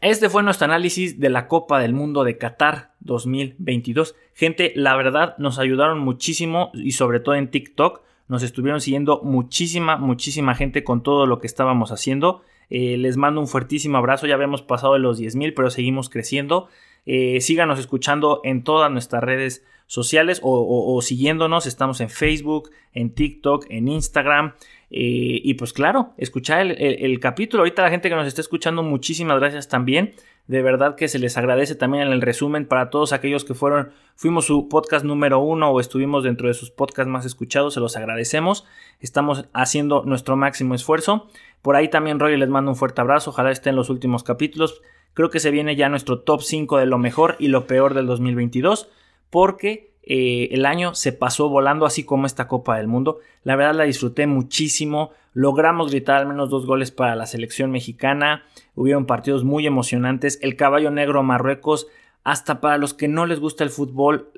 este 0.01 0.29
fue 0.29 0.43
nuestro 0.43 0.65
análisis 0.65 1.19
de 1.19 1.29
la 1.29 1.47
Copa 1.47 1.79
del 1.79 1.93
Mundo 1.93 2.23
de 2.23 2.37
Qatar 2.37 2.93
2022. 3.01 4.15
Gente, 4.33 4.71
la 4.75 4.95
verdad 4.95 5.35
nos 5.37 5.59
ayudaron 5.59 5.99
muchísimo 5.99 6.71
y 6.73 6.93
sobre 6.93 7.19
todo 7.19 7.35
en 7.35 7.51
TikTok 7.51 8.01
nos 8.27 8.43
estuvieron 8.43 8.81
siguiendo 8.81 9.21
muchísima, 9.23 9.97
muchísima 9.97 10.55
gente 10.55 10.83
con 10.83 11.03
todo 11.03 11.25
lo 11.25 11.39
que 11.39 11.47
estábamos 11.47 11.91
haciendo. 11.91 12.43
Eh, 12.71 12.97
les 12.97 13.17
mando 13.17 13.41
un 13.41 13.47
fuertísimo 13.47 13.97
abrazo. 13.97 14.25
Ya 14.25 14.33
habíamos 14.33 14.63
pasado 14.63 14.93
de 14.93 14.99
los 14.99 15.19
10.000, 15.19 15.53
pero 15.55 15.69
seguimos 15.69 16.09
creciendo. 16.09 16.69
Eh, 17.05 17.41
síganos 17.41 17.77
escuchando 17.79 18.41
en 18.43 18.63
todas 18.63 18.89
nuestras 18.89 19.23
redes 19.23 19.63
sociales 19.85 20.39
o, 20.41 20.99
siguiéndonos. 21.01 21.67
Estamos 21.67 21.99
en 21.99 22.09
Facebook, 22.09 22.71
en 22.93 23.13
TikTok, 23.13 23.65
en 23.69 23.89
Instagram. 23.89 24.53
Eh, 24.93 25.39
y 25.41 25.53
pues 25.53 25.71
claro, 25.71 26.13
escuchar 26.17 26.67
el, 26.67 27.19
capítulo. 27.21 27.63
Ahorita 27.63 27.81
la 27.81 27.89
gente 27.89 28.09
que 28.09 28.15
nos 28.15 28.27
está 28.27 28.41
escuchando, 28.41 28.83
muchísimas 28.83 29.39
gracias 29.39 29.69
también. 29.69 30.13
De 30.47 30.61
verdad 30.61 30.95
que 30.95 31.07
se 31.07 31.17
les 31.17 31.37
agradece 31.37 31.75
también 31.75 32.07
en 32.07 32.11
el 32.11 32.21
resumen 32.21 32.65
para 32.65 32.89
todos 32.89 33.13
aquellos 33.13 33.45
que 33.45 33.53
fueron, 33.53 33.91
fuimos 34.15 34.45
su 34.45 34.67
podcast 34.67 35.05
número 35.05 35.39
uno 35.39 35.69
o 35.69 35.79
estuvimos 35.79 36.25
dentro 36.25 36.49
de 36.49 36.53
sus 36.53 36.71
podcasts 36.71 37.09
más 37.09 37.25
escuchados, 37.25 37.73
se 37.73 37.79
los 37.79 37.95
agradecemos. 37.95 38.65
Estamos 38.99 39.47
haciendo 39.53 40.03
nuestro 40.03 40.35
máximo 40.35 40.75
esfuerzo. 40.75 41.29
Por 41.61 41.77
ahí 41.77 41.87
también 41.87 42.19
Roy 42.19 42.35
les 42.35 42.49
mando 42.49 42.71
un 42.71 42.75
fuerte 42.75 42.99
abrazo, 42.99 43.29
ojalá 43.29 43.51
estén 43.51 43.77
los 43.77 43.89
últimos 43.89 44.23
capítulos. 44.23 44.81
Creo 45.13 45.29
que 45.29 45.39
se 45.39 45.51
viene 45.51 45.77
ya 45.77 45.87
nuestro 45.87 46.19
top 46.19 46.41
5 46.41 46.79
de 46.79 46.85
lo 46.85 46.97
mejor 46.97 47.37
y 47.39 47.47
lo 47.47 47.65
peor 47.65 47.93
del 47.93 48.07
2022, 48.07 48.89
porque 49.29 49.90
eh, 50.13 50.49
el 50.51 50.65
año 50.65 50.93
se 50.93 51.13
pasó 51.13 51.47
volando 51.47 51.85
así 51.85 52.03
como 52.03 52.25
esta 52.25 52.49
Copa 52.49 52.75
del 52.75 52.89
Mundo. 52.89 53.19
La 53.45 53.55
verdad 53.55 53.75
la 53.75 53.85
disfruté 53.85 54.27
muchísimo. 54.27 55.11
Logramos 55.31 55.89
gritar 55.89 56.17
al 56.17 56.27
menos 56.27 56.49
dos 56.49 56.65
goles 56.65 56.91
para 56.91 57.15
la 57.15 57.25
selección 57.25 57.71
mexicana. 57.71 58.43
Hubieron 58.75 59.05
partidos 59.05 59.45
muy 59.45 59.65
emocionantes. 59.65 60.37
El 60.41 60.57
caballo 60.57 60.91
negro 60.91 61.23
Marruecos, 61.23 61.87
hasta 62.25 62.59
para 62.59 62.77
los 62.77 62.93
que 62.93 63.07
no 63.07 63.25
les 63.25 63.39
gusta 63.39 63.63
el 63.63 63.69
fútbol, 63.69 64.33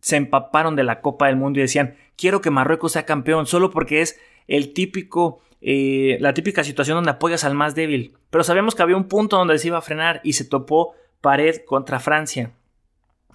se 0.00 0.16
empaparon 0.16 0.74
de 0.74 0.82
la 0.82 1.00
Copa 1.00 1.28
del 1.28 1.36
Mundo 1.36 1.60
y 1.60 1.62
decían, 1.62 1.94
quiero 2.16 2.40
que 2.40 2.50
Marruecos 2.50 2.90
sea 2.90 3.06
campeón, 3.06 3.46
solo 3.46 3.70
porque 3.70 4.00
es 4.00 4.18
el 4.48 4.72
típico, 4.72 5.38
eh, 5.60 6.18
la 6.18 6.34
típica 6.34 6.64
situación 6.64 6.96
donde 6.96 7.12
apoyas 7.12 7.44
al 7.44 7.54
más 7.54 7.76
débil. 7.76 8.14
Pero 8.30 8.42
sabemos 8.42 8.74
que 8.74 8.82
había 8.82 8.96
un 8.96 9.06
punto 9.06 9.36
donde 9.36 9.56
se 9.60 9.68
iba 9.68 9.78
a 9.78 9.82
frenar 9.82 10.20
y 10.24 10.32
se 10.32 10.44
topó 10.44 10.94
pared 11.20 11.58
contra 11.64 12.00
Francia. 12.00 12.50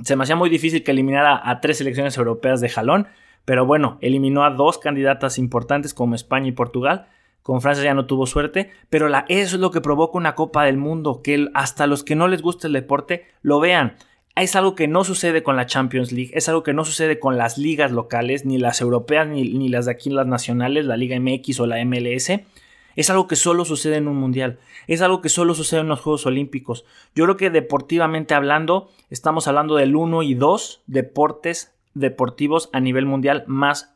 Se 0.04 0.16
me 0.16 0.24
hacía 0.24 0.36
muy 0.36 0.50
difícil 0.50 0.84
que 0.84 0.92
eliminara 0.92 1.42
a 1.44 1.62
tres 1.62 1.78
selecciones 1.78 2.18
europeas 2.18 2.62
de 2.62 2.70
jalón, 2.70 3.08
pero 3.46 3.66
bueno, 3.66 3.98
eliminó 4.02 4.44
a 4.44 4.52
dos 4.52 4.78
candidatas 4.78 5.38
importantes 5.38 5.94
como 5.94 6.16
España 6.16 6.48
y 6.48 6.52
Portugal. 6.54 7.08
Con 7.44 7.62
Francia 7.62 7.84
ya 7.84 7.96
no 7.96 8.06
tuvo 8.06 8.28
suerte, 8.28 8.70
pero 8.90 9.10
la, 9.10 9.26
eso 9.28 9.56
es 9.56 9.62
lo 9.62 9.72
que 9.72 9.82
provoca 9.82 10.18
una 10.18 10.36
Copa 10.36 10.66
del 10.66 10.78
Mundo, 10.78 11.22
que 11.24 11.48
hasta 11.54 11.88
los 11.88 12.04
que 12.04 12.16
no 12.16 12.28
les 12.28 12.42
gusta 12.42 12.68
el 12.68 12.74
deporte 12.74 13.26
lo 13.42 13.60
vean. 13.60 13.96
Es 14.36 14.56
algo 14.56 14.76
que 14.76 14.88
no 14.88 15.04
sucede 15.04 15.44
con 15.44 15.56
la 15.56 15.66
Champions 15.66 16.12
League, 16.12 16.32
es 16.34 16.48
algo 16.48 16.64
que 16.64 16.74
no 16.74 16.86
sucede 16.86 17.20
con 17.20 17.38
las 17.38 17.58
ligas 17.58 17.92
locales, 17.92 18.46
ni 18.46 18.58
las 18.58 18.80
europeas, 18.80 19.28
ni, 19.28 19.54
ni 19.54 19.70
las 19.70 19.86
de 19.86 19.92
aquí, 19.92 20.10
las 20.10 20.28
nacionales, 20.28 20.86
la 20.86 20.98
Liga 20.98 21.20
MX 21.20 21.60
o 21.60 21.66
la 21.66 21.84
MLS. 21.84 22.32
Es 23.02 23.10
algo 23.10 23.28
que 23.28 23.36
solo 23.36 23.66
sucede 23.66 23.96
en 23.96 24.08
un 24.08 24.18
mundial, 24.18 24.60
es 24.86 25.02
algo 25.02 25.22
que 25.22 25.30
solo 25.30 25.56
sucede 25.56 25.80
en 25.80 25.88
los 25.88 26.02
Juegos 26.02 26.28
Olímpicos. 26.28 26.86
Yo 27.16 27.24
creo 27.24 27.36
que 27.36 27.50
deportivamente 27.50 28.36
hablando, 28.36 28.92
estamos 29.10 29.48
hablando 29.48 29.76
del 29.76 29.96
1 29.96 30.22
y 30.22 30.36
2 30.36 30.84
deportes 30.86 31.74
deportivos 31.96 32.70
a 32.74 32.80
nivel 32.80 33.08
mundial 33.08 33.44
más 33.48 33.96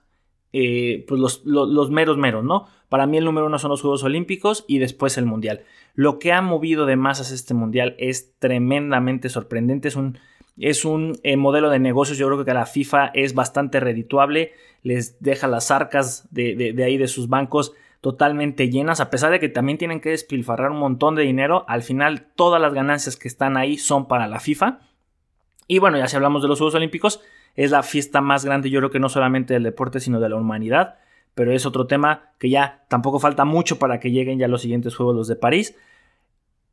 eh, 0.53 1.05
pues 1.07 1.21
los, 1.21 1.45
los, 1.45 1.91
meros 1.91 2.17
meros, 2.17 2.43
¿no? 2.43 2.65
Para 2.89 3.05
mí 3.05 3.17
el 3.17 3.25
número 3.25 3.45
uno 3.45 3.59
son 3.59 3.69
los 3.69 3.83
Juegos 3.83 4.03
Olímpicos 4.03 4.65
y 4.67 4.79
después 4.79 5.19
el 5.19 5.27
Mundial. 5.27 5.65
Lo 5.93 6.17
que 6.17 6.33
ha 6.33 6.41
movido 6.41 6.87
de 6.87 6.95
masas 6.95 7.29
este 7.29 7.53
Mundial 7.53 7.95
es 7.99 8.33
tremendamente 8.39 9.29
sorprendente, 9.29 9.87
es 9.87 9.95
un, 9.95 10.17
es 10.57 10.83
un 10.83 11.19
eh, 11.21 11.37
modelo 11.37 11.69
de 11.69 11.77
negocios, 11.77 12.17
yo 12.17 12.25
creo 12.25 12.43
que 12.43 12.55
la 12.55 12.65
FIFA 12.65 13.11
es 13.13 13.35
bastante 13.35 13.79
redituable, 13.79 14.53
les 14.81 15.21
deja 15.21 15.47
las 15.47 15.69
arcas 15.69 16.27
de, 16.31 16.55
de, 16.55 16.73
de 16.73 16.83
ahí 16.83 16.97
de 16.97 17.07
sus 17.07 17.29
bancos 17.29 17.75
totalmente 18.05 18.69
llenas, 18.69 18.99
a 18.99 19.09
pesar 19.09 19.31
de 19.31 19.39
que 19.39 19.49
también 19.49 19.79
tienen 19.79 19.99
que 19.99 20.11
despilfarrar 20.11 20.69
un 20.69 20.77
montón 20.77 21.15
de 21.15 21.23
dinero, 21.23 21.65
al 21.67 21.81
final 21.81 22.27
todas 22.35 22.61
las 22.61 22.71
ganancias 22.71 23.17
que 23.17 23.27
están 23.27 23.57
ahí 23.57 23.79
son 23.79 24.07
para 24.07 24.27
la 24.27 24.39
FIFA. 24.39 24.81
Y 25.67 25.79
bueno, 25.79 25.97
ya 25.97 26.07
si 26.07 26.15
hablamos 26.15 26.43
de 26.43 26.47
los 26.47 26.59
Juegos 26.59 26.75
Olímpicos, 26.75 27.21
es 27.55 27.71
la 27.71 27.81
fiesta 27.81 28.21
más 28.21 28.45
grande, 28.45 28.69
yo 28.69 28.79
creo 28.79 28.91
que 28.91 28.99
no 28.99 29.09
solamente 29.09 29.55
del 29.55 29.63
deporte, 29.63 29.99
sino 29.99 30.19
de 30.19 30.29
la 30.29 30.35
humanidad. 30.35 30.99
Pero 31.33 31.51
es 31.51 31.65
otro 31.65 31.87
tema 31.87 32.29
que 32.37 32.51
ya 32.51 32.85
tampoco 32.89 33.17
falta 33.17 33.43
mucho 33.43 33.79
para 33.79 33.99
que 33.99 34.11
lleguen 34.11 34.37
ya 34.37 34.47
los 34.47 34.61
siguientes 34.61 34.95
Juegos, 34.95 35.15
los 35.15 35.27
de 35.27 35.37
París. 35.37 35.75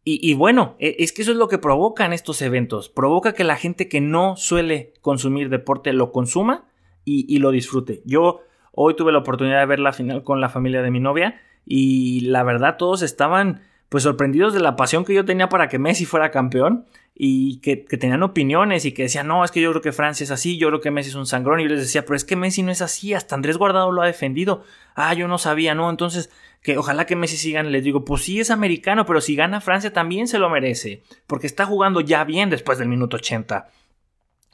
Y, 0.04 0.34
bueno, 0.34 0.76
e, 0.80 0.96
es 0.98 1.14
que 1.14 1.22
eso 1.22 1.30
es 1.30 1.38
lo 1.38 1.48
que 1.48 1.56
provocan 1.56 2.12
estos 2.12 2.42
eventos. 2.42 2.90
Provoca 2.90 3.32
que 3.32 3.44
la 3.44 3.56
gente 3.56 3.88
que 3.88 4.02
no 4.02 4.36
suele 4.36 4.92
consumir 5.00 5.48
deporte 5.48 5.94
lo 5.94 6.12
consuma 6.12 6.66
y, 7.06 7.24
y 7.34 7.38
lo 7.38 7.52
disfrute. 7.52 8.02
Yo 8.04 8.42
hoy 8.72 8.94
tuve 8.96 9.12
la 9.12 9.18
oportunidad 9.18 9.60
de 9.60 9.66
ver 9.66 9.78
la 9.78 9.92
final 9.92 10.24
con 10.24 10.40
la 10.40 10.48
familia 10.48 10.82
de 10.82 10.90
mi 10.90 11.00
novia 11.00 11.40
y 11.64 12.20
la 12.22 12.42
verdad 12.42 12.76
todos 12.76 13.02
estaban 13.02 13.62
pues 13.88 14.04
sorprendidos 14.04 14.54
de 14.54 14.60
la 14.60 14.74
pasión 14.74 15.04
que 15.04 15.12
yo 15.12 15.24
tenía 15.24 15.50
para 15.50 15.68
que 15.68 15.78
Messi 15.78 16.06
fuera 16.06 16.30
campeón 16.30 16.86
y 17.14 17.58
que, 17.58 17.76
tenían 17.76 18.22
opiniones 18.22 18.86
y 18.86 18.92
que 18.92 19.02
decían, 19.02 19.26
no, 19.26 19.44
es 19.44 19.50
que 19.50 19.60
yo 19.60 19.70
creo 19.70 19.82
que 19.82 19.92
Francia 19.92 20.24
es 20.24 20.30
así, 20.30 20.56
yo 20.56 20.68
creo 20.68 20.80
que 20.80 20.90
Messi 20.90 21.10
es 21.10 21.14
un 21.14 21.26
sangrón 21.26 21.60
y 21.60 21.64
yo 21.64 21.68
les 21.68 21.80
decía, 21.80 22.06
pero 22.06 22.16
es 22.16 22.24
que 22.24 22.34
Messi 22.34 22.62
no 22.62 22.72
es 22.72 22.80
así, 22.80 23.12
hasta 23.12 23.34
Andrés 23.34 23.58
Guardado 23.58 23.92
lo 23.92 24.00
ha 24.00 24.06
defendido. 24.06 24.64
Ah, 24.94 25.12
yo 25.12 25.28
no 25.28 25.36
sabía, 25.36 25.74
no, 25.74 25.90
entonces 25.90 26.30
que 26.62 26.78
ojalá 26.78 27.04
que 27.04 27.16
Messi 27.16 27.36
siga, 27.36 27.62
les 27.62 27.84
digo, 27.84 28.04
pues 28.04 28.22
sí 28.22 28.40
es 28.40 28.50
americano, 28.50 29.04
pero 29.04 29.20
si 29.20 29.36
gana 29.36 29.60
Francia 29.60 29.92
también 29.92 30.26
se 30.26 30.38
lo 30.38 30.48
merece, 30.48 31.02
porque 31.26 31.46
está 31.46 31.66
jugando 31.66 32.00
ya 32.00 32.24
bien 32.24 32.48
después 32.48 32.78
del 32.78 32.88
minuto 32.88 33.16
80. 33.16 33.68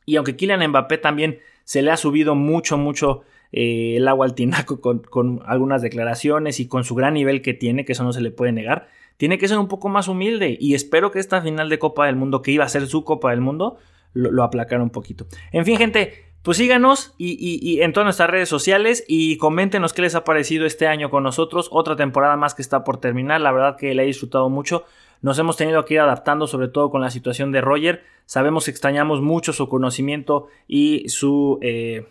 Y 0.04 0.16
aunque 0.16 0.34
Kylian 0.34 0.66
Mbappé 0.68 0.98
también 0.98 1.38
se 1.64 1.82
le 1.82 1.90
ha 1.90 1.96
subido 1.96 2.34
mucho, 2.34 2.78
mucho 2.78 3.22
eh, 3.52 3.94
el 3.96 4.08
agua 4.08 4.26
al 4.26 4.34
tinaco 4.34 4.80
con, 4.80 5.40
algunas 5.46 5.82
declaraciones 5.82 6.60
y 6.60 6.68
con 6.68 6.84
su 6.84 6.94
gran 6.94 7.14
nivel 7.14 7.42
que 7.42 7.54
tiene, 7.54 7.84
que 7.84 7.92
eso 7.92 8.04
no 8.04 8.12
se 8.12 8.20
le 8.20 8.30
puede 8.30 8.52
negar, 8.52 8.88
tiene 9.16 9.38
que 9.38 9.48
ser 9.48 9.58
un 9.58 9.68
poco 9.68 9.88
más 9.88 10.08
humilde 10.08 10.56
y 10.60 10.74
espero 10.74 11.10
que 11.10 11.18
esta 11.18 11.42
final 11.42 11.68
de 11.68 11.78
Copa 11.78 12.06
del 12.06 12.16
Mundo, 12.16 12.42
que 12.42 12.52
iba 12.52 12.64
a 12.64 12.68
ser 12.68 12.86
su 12.86 13.04
Copa 13.04 13.30
del 13.30 13.40
Mundo, 13.40 13.78
lo, 14.12 14.30
lo 14.30 14.42
aplacara 14.44 14.82
un 14.82 14.90
poquito. 14.90 15.26
En 15.52 15.64
fin, 15.64 15.76
gente, 15.76 16.28
pues 16.42 16.56
síganos 16.56 17.14
y, 17.18 17.80
en 17.82 17.92
todas 17.92 18.06
nuestras 18.06 18.30
redes 18.30 18.48
sociales 18.48 19.04
y 19.06 19.36
coméntenos 19.38 19.92
qué 19.92 20.02
les 20.02 20.14
ha 20.14 20.24
parecido 20.24 20.66
este 20.66 20.86
año 20.86 21.10
con 21.10 21.22
nosotros. 21.22 21.68
Otra 21.72 21.96
temporada 21.96 22.36
más 22.36 22.54
que 22.54 22.62
está 22.62 22.84
por 22.84 22.98
terminar. 22.98 23.40
La 23.40 23.52
verdad 23.52 23.76
que 23.76 23.94
la 23.94 24.02
he 24.02 24.06
disfrutado 24.06 24.48
mucho. 24.48 24.84
Nos 25.20 25.38
hemos 25.38 25.56
tenido 25.56 25.84
que 25.84 25.94
ir 25.94 26.00
adaptando, 26.00 26.46
sobre 26.46 26.68
todo 26.68 26.90
con 26.90 27.00
la 27.02 27.10
situación 27.10 27.50
de 27.50 27.60
Roger. 27.60 28.04
Sabemos 28.24 28.64
que 28.64 28.70
extrañamos 28.70 29.20
mucho 29.20 29.52
su 29.52 29.68
conocimiento 29.68 30.46
y 30.66 31.08
su. 31.08 31.58
Eh, 31.60 32.06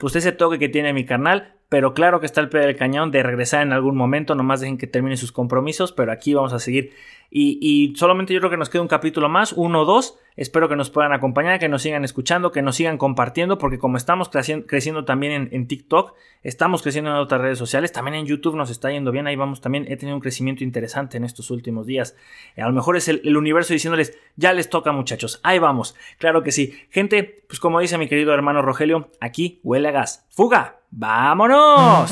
pues 0.00 0.16
ese 0.16 0.32
toque 0.32 0.58
que 0.58 0.68
tiene 0.68 0.92
mi 0.92 1.04
canal 1.04 1.60
pero 1.70 1.94
claro 1.94 2.18
que 2.18 2.26
está 2.26 2.40
el 2.40 2.48
pie 2.48 2.60
del 2.60 2.76
cañón 2.76 3.12
de 3.12 3.22
regresar 3.22 3.62
en 3.62 3.72
algún 3.72 3.96
momento, 3.96 4.34
nomás 4.34 4.60
dejen 4.60 4.76
que 4.76 4.88
termine 4.88 5.16
sus 5.16 5.30
compromisos, 5.30 5.92
pero 5.92 6.10
aquí 6.10 6.34
vamos 6.34 6.52
a 6.52 6.58
seguir. 6.58 6.90
Y, 7.30 7.94
solamente 7.96 8.34
yo 8.34 8.40
creo 8.40 8.50
que 8.50 8.56
nos 8.56 8.68
queda 8.68 8.82
un 8.82 8.88
capítulo 8.88 9.28
más, 9.28 9.52
uno 9.52 9.82
o 9.82 9.84
dos. 9.84 10.18
Espero 10.36 10.68
que 10.68 10.76
nos 10.76 10.90
puedan 10.90 11.12
acompañar, 11.12 11.58
que 11.58 11.68
nos 11.68 11.82
sigan 11.82 12.04
escuchando, 12.04 12.52
que 12.52 12.62
nos 12.62 12.76
sigan 12.76 12.98
compartiendo, 12.98 13.58
porque 13.58 13.78
como 13.78 13.96
estamos 13.96 14.28
creciendo, 14.30 15.04
también 15.04 15.48
en, 15.50 15.66
TikTok, 15.66 16.14
estamos 16.42 16.82
creciendo 16.82 17.10
en 17.10 17.16
otras 17.16 17.40
redes 17.40 17.58
sociales, 17.58 17.92
también 17.92 18.14
en 18.14 18.26
YouTube 18.26 18.56
nos 18.56 18.70
está 18.70 18.90
yendo 18.90 19.12
bien, 19.12 19.26
ahí 19.26 19.36
vamos 19.36 19.60
también, 19.60 19.86
he 19.88 19.96
tenido 19.96 20.16
un 20.16 20.22
crecimiento 20.22 20.64
interesante 20.64 21.16
en 21.16 21.24
estos 21.24 21.50
últimos 21.50 21.86
días. 21.86 22.16
A 22.56 22.66
lo 22.66 22.72
mejor 22.72 22.96
es 22.96 23.08
el, 23.08 23.20
el 23.24 23.36
universo 23.36 23.72
diciéndoles, 23.72 24.16
ya 24.36 24.52
les 24.52 24.70
toca 24.70 24.92
muchachos, 24.92 25.40
ahí 25.42 25.58
vamos, 25.58 25.96
claro 26.18 26.42
que 26.42 26.52
sí. 26.52 26.74
Gente, 26.90 27.44
pues 27.48 27.60
como 27.60 27.80
dice 27.80 27.98
mi 27.98 28.08
querido 28.08 28.32
hermano 28.32 28.62
Rogelio, 28.62 29.10
aquí 29.20 29.60
huele 29.62 29.88
a 29.88 29.92
gas. 29.92 30.26
¡Fuga! 30.30 30.80
¡Vámonos! 30.90 32.10